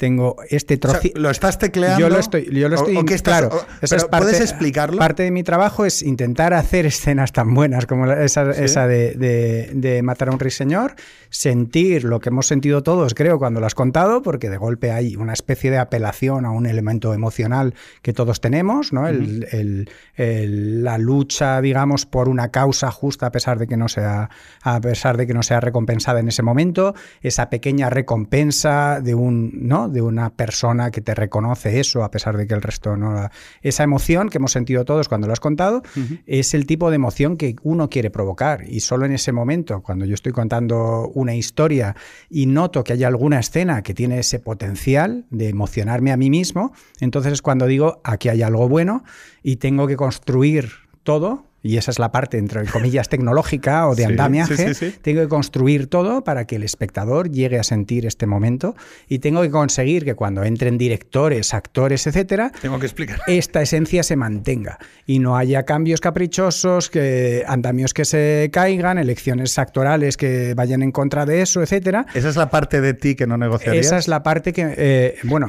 [0.00, 1.20] tengo este O sea, trocito.
[1.20, 2.00] ¿Lo estás tecleando?
[2.00, 3.54] Yo lo estoy, yo lo ¿O- estoy, o qué estás- claro.
[3.54, 4.96] o- esa pero es parte, ¿Puedes explicarlo?
[4.96, 8.64] Parte de mi trabajo es intentar hacer escenas tan buenas como la- esa, Sí.
[8.64, 10.94] esa de, de- de matar a un ruiseñor,
[11.28, 15.16] sentir lo que hemos sentido todos, creo, cuando lo has contado, porque de golpe hay
[15.16, 19.06] una especie de apelación a un elemento emocional que todos tenemos, ¿no?
[19.06, 23.88] El- el- el- la lucha, digamos, por una causa justa a pesar de que no
[23.88, 24.30] sea,
[24.62, 29.50] a pesar de que no sea recompensada en ese momento, esa pequeña recompensa de un,
[29.54, 29.89] ¿no?
[29.90, 33.30] De una persona que te reconoce eso a pesar de que el resto no la...
[33.62, 35.82] Esa emoción que hemos sentido todos cuando lo has contado
[36.26, 40.04] es el tipo de emoción que uno quiere provocar y solo en ese momento, cuando
[40.04, 41.96] yo estoy contando una historia
[42.28, 46.72] y noto que hay alguna escena que tiene ese potencial de emocionarme a mí mismo,
[47.00, 49.04] entonces es cuando digo, aquí hay algo bueno
[49.42, 50.70] y tengo que construir
[51.02, 51.49] todo.
[51.62, 54.56] Y esa es la parte, entre comillas, tecnológica o de Sí, andamiaje.
[54.56, 54.98] sí, sí, sí.
[55.02, 58.74] Tengo que construir todo para que el espectador llegue a sentir este momento
[59.08, 63.20] y tengo que conseguir que cuando entren directores, actores, etcétera, Tengo que explicar.
[63.26, 69.58] esta esencia se mantenga y no haya cambios caprichosos, que andamios que se caigan, elecciones
[69.58, 72.06] actorales que vayan en contra de eso, etcétera.
[72.14, 73.84] Esa es la parte de ti que no negociarías.
[73.86, 75.48] Esa es la parte que, eh, bueno,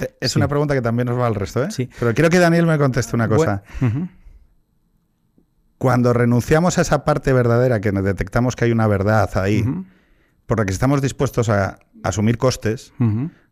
[0.00, 1.70] Eh, Es una pregunta que también nos va al resto, ¿eh?
[1.70, 1.86] Sí.
[2.00, 3.62] Pero quiero que Daniel me conteste una cosa.
[3.82, 4.08] ujú,
[5.82, 9.64] Cuando renunciamos a esa parte verdadera, que detectamos que hay una verdad ahí,
[10.46, 12.92] por la que estamos dispuestos a asumir costes,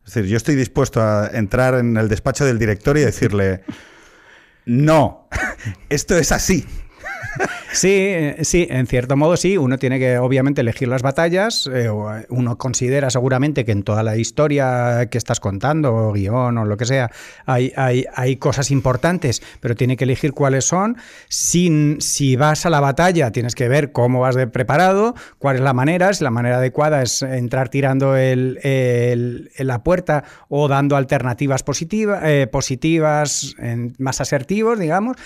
[0.07, 3.65] es decir, yo estoy dispuesto a entrar en el despacho del director y decirle,
[4.65, 5.29] no,
[5.89, 6.65] esto es así.
[7.73, 9.57] Sí, eh, sí, en cierto modo sí.
[9.57, 11.69] Uno tiene que, obviamente, elegir las batallas.
[11.73, 16.59] eh, eh, uno considera seguramente que en toda la historia que estás contando, o guion
[16.59, 17.11] o lo que sea,
[17.47, 20.97] hay, hay, hay cosas importantes, pero tiene que elegir cuáles son.
[21.29, 25.63] Sin, si vas a la batalla, tienes que ver cómo vas de preparado, cuál es
[25.63, 26.13] la manera.
[26.13, 33.55] Si la manera adecuada es entrar tirando el, la puerta o dando alternativas positiva- positivas,
[33.99, 35.17] más asertivos, digamos.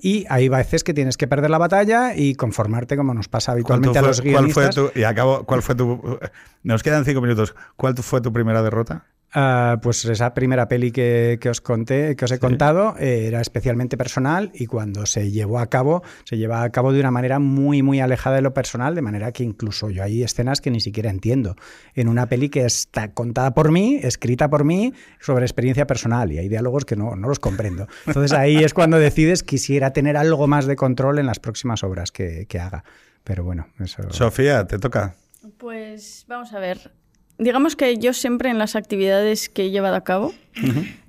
[0.00, 3.98] Y hay veces que tienes que perder la batalla y conformarte como nos pasa habitualmente
[3.98, 4.92] a ¿Cuál los fue- cuál fue guionistas.
[4.94, 6.18] tu, y acabo, ¿cuál fue tu...
[6.62, 7.54] Nos quedan cinco minutos.
[7.76, 9.06] ¿Cuál fue tu primera derrota?
[9.34, 13.40] Ah, pues esa primera peli que, que os conté, que os he contado, eh, era
[13.40, 17.38] especialmente personal y cuando se llevó a cabo, se lleva a cabo de una manera
[17.38, 20.80] muy, muy alejada de lo personal, de manera que incluso yo hay escenas que ni
[20.80, 21.56] siquiera entiendo.
[21.94, 26.36] En una peli que está contada por mí, escrita por mí, sobre experiencia personal y
[26.36, 27.86] hay diálogos que no, no los comprendo.
[28.06, 32.12] Entonces ahí es cuando decides quisiera tener algo más de control en las próximas obras
[32.12, 32.84] que, que haga.
[33.24, 34.02] Pero bueno, eso...
[34.10, 35.14] Sofía, te toca.
[35.56, 36.92] Pues vamos a ver.
[37.38, 40.32] Digamos que yo siempre en las actividades que he llevado a cabo,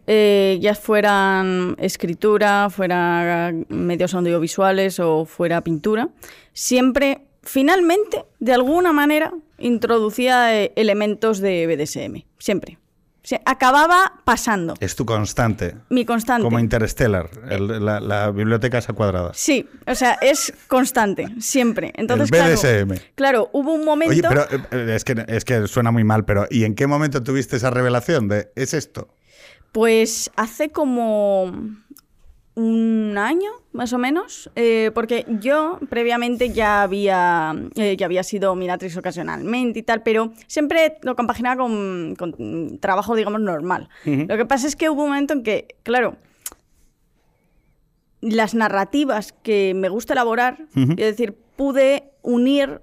[0.08, 6.10] eh, ya fueran escritura, fuera medios audiovisuales o fuera pintura,
[6.54, 12.26] siempre, finalmente, de alguna manera, introducía eh, elementos de BDSM.
[12.38, 12.78] Siempre.
[13.24, 14.74] O sea, acababa pasando.
[14.82, 15.76] Es tu constante.
[15.90, 16.44] Mi constante.
[16.44, 19.32] Como Interstellar, el- la, la biblioteca esa cuadrada.
[19.34, 21.94] Sí, o sea, es constante, siempre.
[21.96, 23.00] Entonces, El BDSM.
[23.16, 24.12] claro, hubo un momento...
[24.12, 27.24] Oye, pero eh, es que, es que suena muy mal, pero ¿y en qué momento
[27.24, 29.08] tuviste esa revelación de es esto?
[29.72, 31.52] Pues hace como
[32.56, 38.56] un año, más o menos, eh, porque yo previamente ya había, eh, ya había sido
[38.56, 43.90] miratriz ocasionalmente y tal, pero siempre lo compaginaba con, con trabajo, digamos, normal.
[44.06, 46.16] Lo que pasa es que hubo un momento en que, claro,
[48.22, 52.82] las narrativas que me gusta elaborar, es decir, pude unir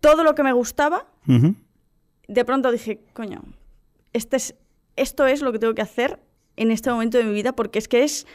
[0.00, 1.06] todo lo que me gustaba
[2.28, 3.42] de pronto dije, coño,
[4.12, 4.54] este es,
[4.96, 6.20] esto es lo que tengo que hacer
[6.56, 8.26] en este momento de mi vida porque es que es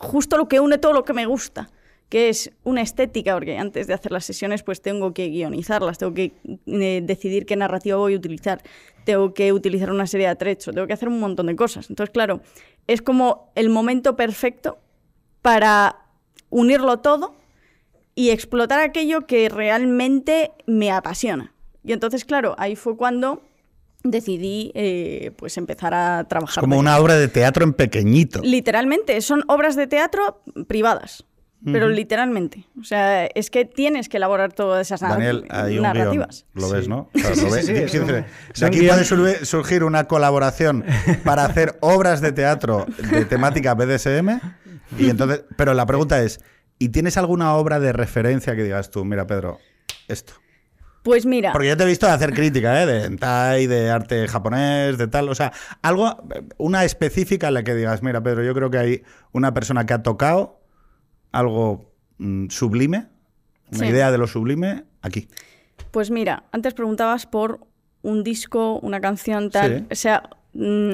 [0.00, 1.70] justo lo que une todo lo que me gusta,
[2.08, 6.14] que es una estética, porque antes de hacer las sesiones pues tengo que guionizarlas, tengo
[6.14, 6.32] que
[6.66, 8.62] eh, decidir qué narrativa voy a utilizar,
[9.04, 11.88] tengo que utilizar una serie de atrechos, tengo que hacer un montón de cosas.
[11.90, 12.40] Entonces, claro,
[12.86, 14.78] es como el momento perfecto
[15.42, 16.06] para
[16.48, 17.34] unirlo todo
[18.14, 21.54] y explotar aquello que realmente me apasiona.
[21.84, 23.42] Y entonces, claro, ahí fue cuando
[24.02, 26.60] decidí eh, pues empezar a trabajar.
[26.62, 28.40] Como una obra de teatro en pequeñito.
[28.42, 31.24] Literalmente, son obras de teatro privadas.
[31.62, 32.64] Pero literalmente.
[32.80, 35.82] O sea, es que tienes que elaborar todas esas Daniel, hay un guion.
[35.82, 36.46] narrativas.
[36.54, 37.10] Lo ves, ¿no?
[37.14, 40.84] Aquí puede surgir- surgir una colaboración
[41.22, 44.40] para hacer obras de teatro de temática BDSM.
[44.98, 46.40] Y entonces, pero la pregunta es,
[46.78, 49.58] ¿y tienes alguna obra de referencia que digas tú, mira, Pedro,
[50.08, 50.32] esto?
[51.02, 52.86] Pues mira, Porque yo te he visto hacer crítica, ¿eh?
[52.86, 55.28] De hentai, de arte japonés, de tal.
[55.30, 56.22] O sea, algo,
[56.58, 59.94] una específica en la que digas, mira, Pedro, yo creo que hay una persona que
[59.94, 60.60] ha tocado
[61.32, 63.06] algo mm, sublime,
[63.72, 63.86] una Sí.
[63.86, 65.28] idea de lo sublime, aquí.
[65.90, 67.60] pues mira, antes preguntabas por
[68.02, 69.78] un disco, una canción, tal.
[69.78, 69.86] Sí.
[69.90, 70.92] O sea, mm,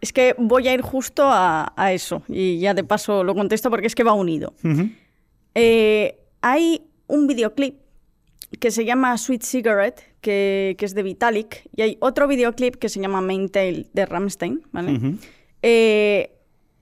[0.00, 2.22] es que voy a ir justo a, a eso.
[2.28, 4.54] Y ya de paso lo contesto porque es que va unido.
[5.54, 7.79] Eh, hay un videoclip
[8.60, 12.88] que se llama Sweet Cigarette, que, que es de Vitalik, y hay otro videoclip que
[12.88, 14.92] se llama Main Tail de Rammstein, ¿vale?
[14.92, 15.16] Ujú.
[15.62, 16.32] Eh,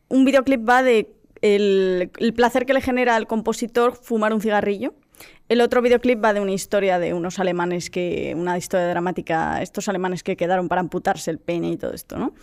[0.09, 4.95] un videoclip va de el, el placer que le genera al compositor fumar un cigarrillo.
[5.49, 9.89] El otro videoclip va de una historia de unos alemanes que, una historia dramática, estos
[9.89, 12.35] alemanes que quedaron para amputarse el pene y todo esto, ¿no?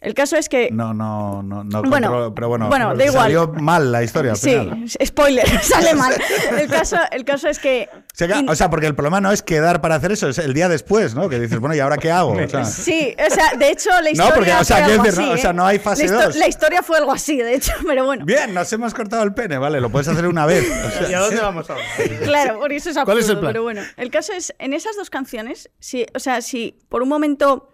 [0.00, 3.22] El caso es que No, no, no, no Bueno, controlo, pero bueno, bueno, da igual.
[3.24, 4.84] salió mal la historia al Sí, final.
[5.04, 6.14] spoiler, sale mal.
[6.58, 7.88] El caso, el caso es que...
[7.92, 10.38] O sea, in- o sea, porque el problema no es quedar para hacer eso, es
[10.38, 11.28] el día después, ¿no?
[11.28, 12.32] Que dices, bueno, ¿y ahora qué hago?
[12.32, 15.02] O sea, Sí, o sea, de hecho la No, historia porque, o sea, fue algo
[15.04, 15.54] decir, no, así, o sea, ¿eh?
[15.54, 16.36] no hay fase la histo- dos.
[16.36, 18.24] La historia fue algo así, de hecho, pero bueno.
[18.24, 20.64] Bien, nos hemos cortado el pene, vale, lo puedes hacer una vez.
[20.86, 21.82] O sea, ¿Y a dónde vamos ahora?
[22.22, 23.52] Claro, por eso es absurdo, ¿Cuál es el plan?
[23.52, 23.82] pero bueno.
[23.98, 27.68] El caso es, en esas dos canciones, si, o sea, si por un momento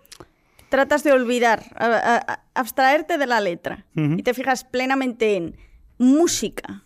[0.77, 5.57] tratas de olvidar, a- a- a- abstraerte de la letra y te fijas plenamente en
[5.97, 6.85] música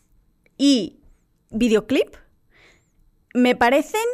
[0.57, 1.01] y
[1.51, 2.15] videoclip,
[3.35, 4.07] me parecen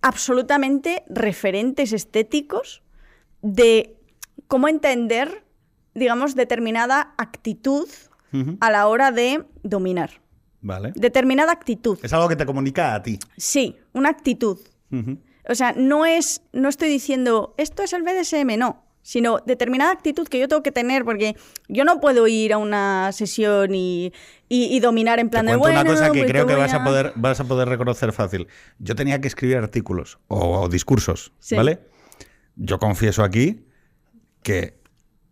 [0.00, 2.82] absolutamente referentes estéticos
[3.42, 3.98] de
[4.48, 5.44] cómo entender,
[5.94, 7.88] digamos, determinada actitud
[8.60, 10.10] a la hora de dominar.
[10.62, 10.92] Vale.
[10.94, 11.98] Determinada actitud.
[12.02, 13.18] Es algo que te comunica a ti.
[13.36, 14.58] Sí, una actitud.
[15.48, 18.85] O sea, no es, no estoy diciendo, esto es el BDSM, no.
[19.06, 21.36] Sino determinada actitud que yo tengo que tener, porque
[21.68, 24.12] yo no puedo ir a una sesión y,
[24.48, 25.80] y- y dominar en Te plan de cuento bueno.
[25.82, 28.48] una cosa que pues creo te que vas a poder, vas a poder reconocer fácil.
[28.80, 31.54] Yo tenía que escribir artículos o, o discursos, Sí.
[31.54, 31.78] ¿vale?
[32.56, 33.64] Yo confieso aquí
[34.42, 34.76] que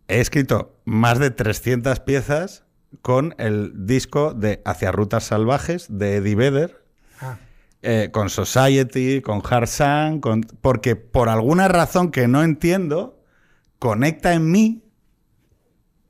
[0.07, 2.63] he escrito más de 300 piezas
[3.01, 6.81] con el disco de Hacia Rutas Salvajes de Eddie Vedder,
[7.19, 7.37] Ah.
[7.81, 13.14] eh, con Society, con Hard Sun, con, porque por alguna razón que no entiendo,
[13.79, 14.83] conecta en mí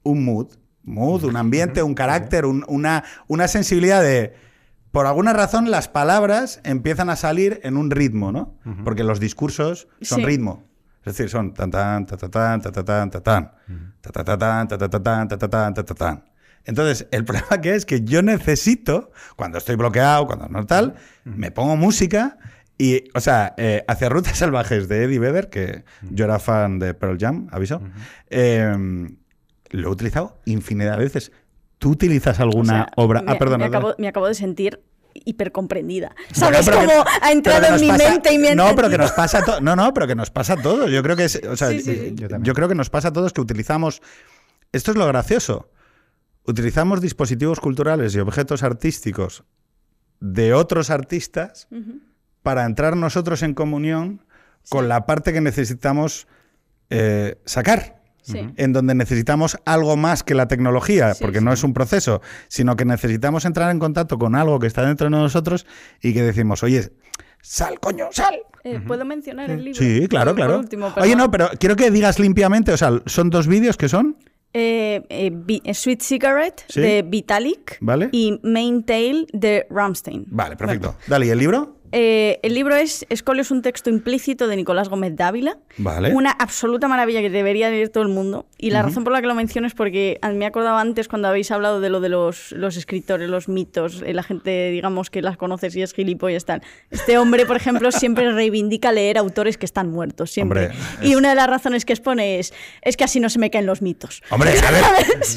[0.03, 0.47] un mood,
[0.83, 4.33] mood, un ambiente, un carácter, un- una, una sensibilidad de...
[4.91, 8.55] Por alguna razón las palabras empiezan a salir en un ritmo, ¿no?
[8.85, 10.25] Porque los discursos son Sí.
[10.25, 10.63] ritmo.
[11.03, 13.51] Es decir, son tan tan ta ta tan ta ta tan ta tan
[14.01, 16.23] ta ta ta tan ta ta ta tan ta ta tan ta ta tan.
[16.63, 20.95] Entonces, el problema que es que yo necesito, cuando estoy bloqueado, cuando no tal,
[21.25, 22.37] me pongo música
[22.77, 26.93] y, o sea, eh, hacia Rutas Salvajes de Eddie Vedder, que yo era fan de
[26.93, 27.81] Pearl Jam, aviso,
[28.29, 28.75] eh,
[29.71, 31.31] lo he utilizado infinidad de veces.
[31.77, 33.21] ¿Tú utilizas O alguna sea, obra?
[33.21, 33.59] Me, ah, perdón.
[33.59, 34.81] me acabo, me acabo de sentir
[35.13, 36.13] hipercomprendida.
[36.33, 38.97] ¿Sabes Bueno, cómo que- ha entrado en mi pasa- mente y me No, pero que
[38.97, 39.61] nos pasa a todos.
[39.61, 40.91] No, no, pero que nos pasa a todos.
[40.91, 42.15] Yo creo que es, o sea, Sí, sí, sí.
[42.41, 44.01] yo, creo que nos pasa a todos que utilizamos.
[44.71, 45.69] Esto es lo gracioso.
[46.45, 49.43] Utilizamos dispositivos culturales y objetos artísticos
[50.19, 51.67] de otros artistas.
[52.45, 54.21] Para entrar nosotros en comunión
[54.69, 56.27] con la parte que necesitamos
[56.89, 58.39] eh, sacar Sí.
[58.57, 62.75] en donde necesitamos algo más que la tecnología, Sí, porque no es un proceso, sino
[62.75, 65.67] que necesitamos entrar en contacto con algo que está dentro de nosotros
[66.01, 66.91] y que decimos, oye,
[67.41, 68.35] sal, coño, sal.
[68.63, 69.79] Eh, ¿Puedo mencionar el libro?
[69.79, 70.93] Sí, claro, Por- por claro.
[71.03, 74.17] oye, no, pero quiero que digas limpiamente, o sea, son dos vídeos que son,
[74.57, 75.03] Eh,
[75.73, 76.79] Sweet Cigarette Sí.
[76.79, 78.07] de Vitalik ¿Vale?
[78.13, 80.25] y Main Tale de Ramstein.
[80.29, 80.95] vale, perfecto.
[81.07, 81.74] Dale, ¿y el libro?
[81.97, 85.59] Eh, el libro es Escolio es un texto implícito de Nicolás Gómez Dávila.
[85.77, 86.13] Vale.
[86.13, 88.47] Una absoluta maravilla que debería leer todo el mundo.
[88.57, 91.51] Y la razón por la que lo menciono es porque me acordaba antes cuando habéis
[91.51, 95.37] hablado de lo de los, los escritores, los mitos, eh, la gente, digamos, que las
[95.37, 96.63] conoces y es gilipollas tal.
[96.91, 100.71] Este hombre, por ejemplo, siempre reivindica leer autores que están muertos, siempre.
[100.71, 103.49] Hombre, y una de las razones que expone es, es que así no se me
[103.49, 104.21] caen los mitos.
[104.31, 104.83] Hombre, a ver.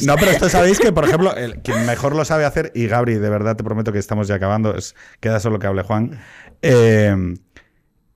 [0.02, 3.14] No, pero esto sabéis que, por ejemplo, el, quien mejor lo sabe hacer, y Gabri,
[3.14, 6.18] de verdad te prometo que estamos ya acabando, es, queda solo que hable Juan,
[6.62, 7.16] eh,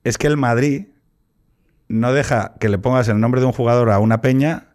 [0.04, 0.86] es que el Madrid
[1.88, 4.68] no deja que le pongas el nombre de un jugador a una peña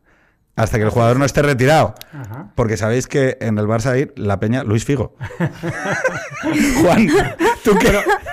[0.56, 1.94] hasta que el jugador no esté retirado.
[2.14, 2.52] Ajá.
[2.56, 5.16] Porque sabéis que en el Barça hay la peña Luis Figo.
[6.82, 7.08] Juan,
[7.64, 7.88] tú que...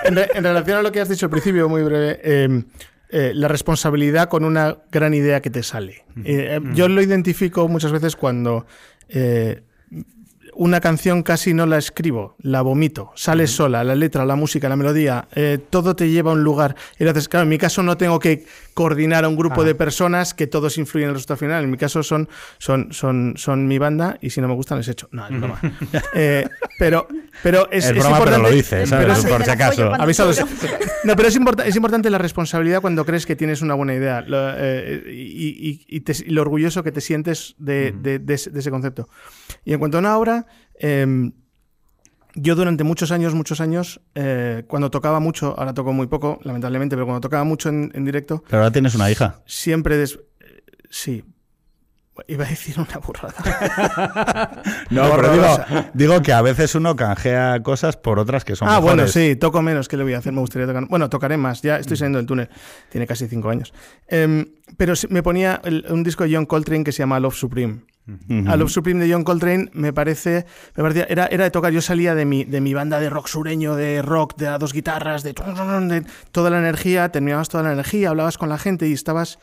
[0.05, 2.63] En, re- en relación a lo que has dicho al principio, muy breve, eh,
[3.09, 6.03] eh, la responsabilidad con una gran idea que te sale.
[6.23, 8.65] Eh, eh, Yo lo identifico muchas veces cuando
[9.09, 9.63] eh,
[10.55, 14.75] una canción casi no la escribo, la vomito, sale sola, la letra, la música, la
[14.75, 16.75] melodía, eh, todo te lleva a un lugar.
[16.97, 19.65] Y entonces, claro, en mi caso no tengo que coordinar a un grupo Ah.
[19.65, 21.63] de personas que todos influyen en el resultado final.
[21.63, 22.27] En mi caso son,
[22.57, 25.07] son, son, son mi banda y si no me gustan les echo.
[25.11, 25.59] No, es broma.
[26.13, 26.47] Eh,
[26.79, 27.07] pero,
[27.43, 28.49] pero es, Es es broma, pero importante.
[28.49, 29.05] lo dice, ¿sabes?
[29.05, 29.93] pedazo Por si la acaso.
[29.93, 30.41] Avisados.
[31.03, 34.21] No, pero es, importa- es importante la responsabilidad cuando crees que tienes una buena idea
[34.21, 38.33] lo- eh, y, y- y te- y lo orgulloso que te sientes de, de- de
[38.33, 39.07] ese, de ese concepto.
[39.63, 40.45] Y en cuanto a una obra,
[40.79, 41.31] em,
[42.35, 46.95] yo durante muchos años, muchos años, eh, cuando tocaba mucho, ahora toco muy poco, lamentablemente,
[46.95, 49.41] pero cuando tocaba mucho en, en directo, Pero ahora tienes una hija.
[49.45, 49.97] siempre...
[49.97, 51.23] des- eh, sí.
[52.27, 53.33] Iba a decir una burrada.
[54.89, 55.33] No, pero
[55.93, 59.61] digo, que a veces uno canjea cosas por otras que son Ah, bueno, sí, toco
[59.61, 59.89] menos.
[59.89, 60.31] ¿Qué le voy a hacer?
[60.31, 60.87] Me gustaría tocar.
[60.87, 61.61] Bueno, tocaré más.
[61.61, 62.49] Ya estoy saliendo del túnel.
[62.89, 63.73] Tiene casi cinco años.
[64.07, 64.45] Em,
[64.77, 67.81] pero me ponía el- un disco de John Coltrane que se llama Love Supreme.
[68.47, 70.45] A Love Supreme de John Coltrane me parece,
[70.75, 73.75] me era, era de tocar, yo salía de mi, de mi banda de rock sureño,
[73.75, 78.37] de rock, de dos guitarras, de, de toda la energía, terminabas toda la energía, hablabas
[78.37, 79.39] con la gente y estabas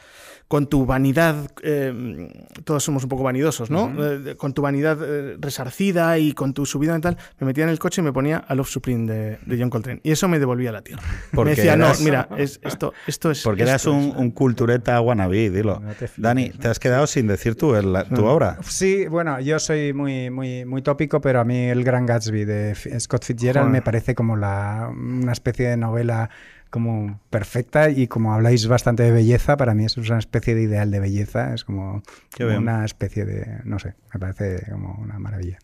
[0.48, 2.30] con tu vanidad, eh,
[2.64, 3.90] todos somos un poco vanidosos, ¿no?
[3.98, 7.78] Eh, con tu vanidad eh, resarcida y con tu subida mental, me metía en el
[7.78, 10.00] coche y me ponía a Love Supreme de, de John Coltrane.
[10.02, 11.02] Y eso me devolvía a la tierra.
[11.32, 13.42] Porque me decía, eras- no, mira, es, esto, esto es...
[13.42, 14.16] Porque eras esto un, es".
[14.16, 15.80] un cultureta wannabe, dilo.
[15.80, 18.58] No te flipes, Dani, te has quedado sin decir tú el- la- tu obra.
[18.62, 22.74] Sí, bueno, yo soy muy, muy, muy tópico, pero a mí el Gran Gatsby de
[23.00, 23.72] Scott Fitzgerald Joder.
[23.72, 26.28] me parece como la, una especie de novela
[26.72, 30.62] como perfecta y como habláis bastante de belleza, para mí eso es una especie de
[30.62, 32.02] ideal de belleza, es como,
[32.40, 35.58] una especie de, no sé, me parece como una maravilla.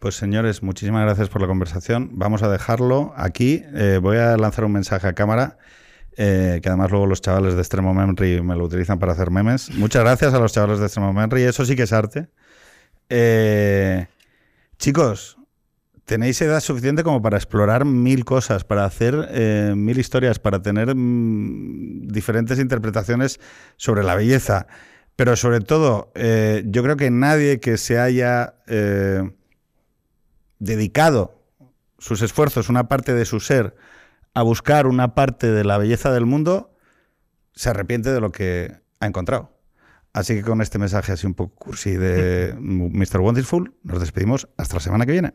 [0.00, 2.10] Pues señores, muchísimas gracias por la conversación.
[2.14, 3.62] Vamos a dejarlo aquí.
[3.72, 5.58] Eh, voy a lanzar un mensaje a cámara.
[6.16, 9.70] eh, que además luego los chavales de Extremo Memory me lo utilizan para hacer memes.
[9.76, 11.42] Muchas gracias a los chavales de Extremo Memory.
[11.44, 12.26] Eso sí que es arte.
[13.08, 14.08] Eh,
[14.76, 15.37] chicos,
[16.08, 20.94] tenéis edad suficiente como para explorar mil cosas, para hacer eh, mil historias, para tener
[20.96, 23.38] mm, diferentes interpretaciones
[23.76, 24.66] sobre la belleza.
[25.16, 29.30] Pero sobre todo, eh, yo creo que nadie que se haya eh,
[30.58, 31.44] dedicado
[31.98, 33.76] sus esfuerzos, una parte de su ser,
[34.32, 36.74] a buscar una parte de la belleza del mundo,
[37.52, 39.58] se arrepiente de lo que ha encontrado.
[40.14, 43.20] Así que con este mensaje así un poco cursi de Mr.
[43.20, 45.34] Wonderful, nos despedimos hasta la semana que viene.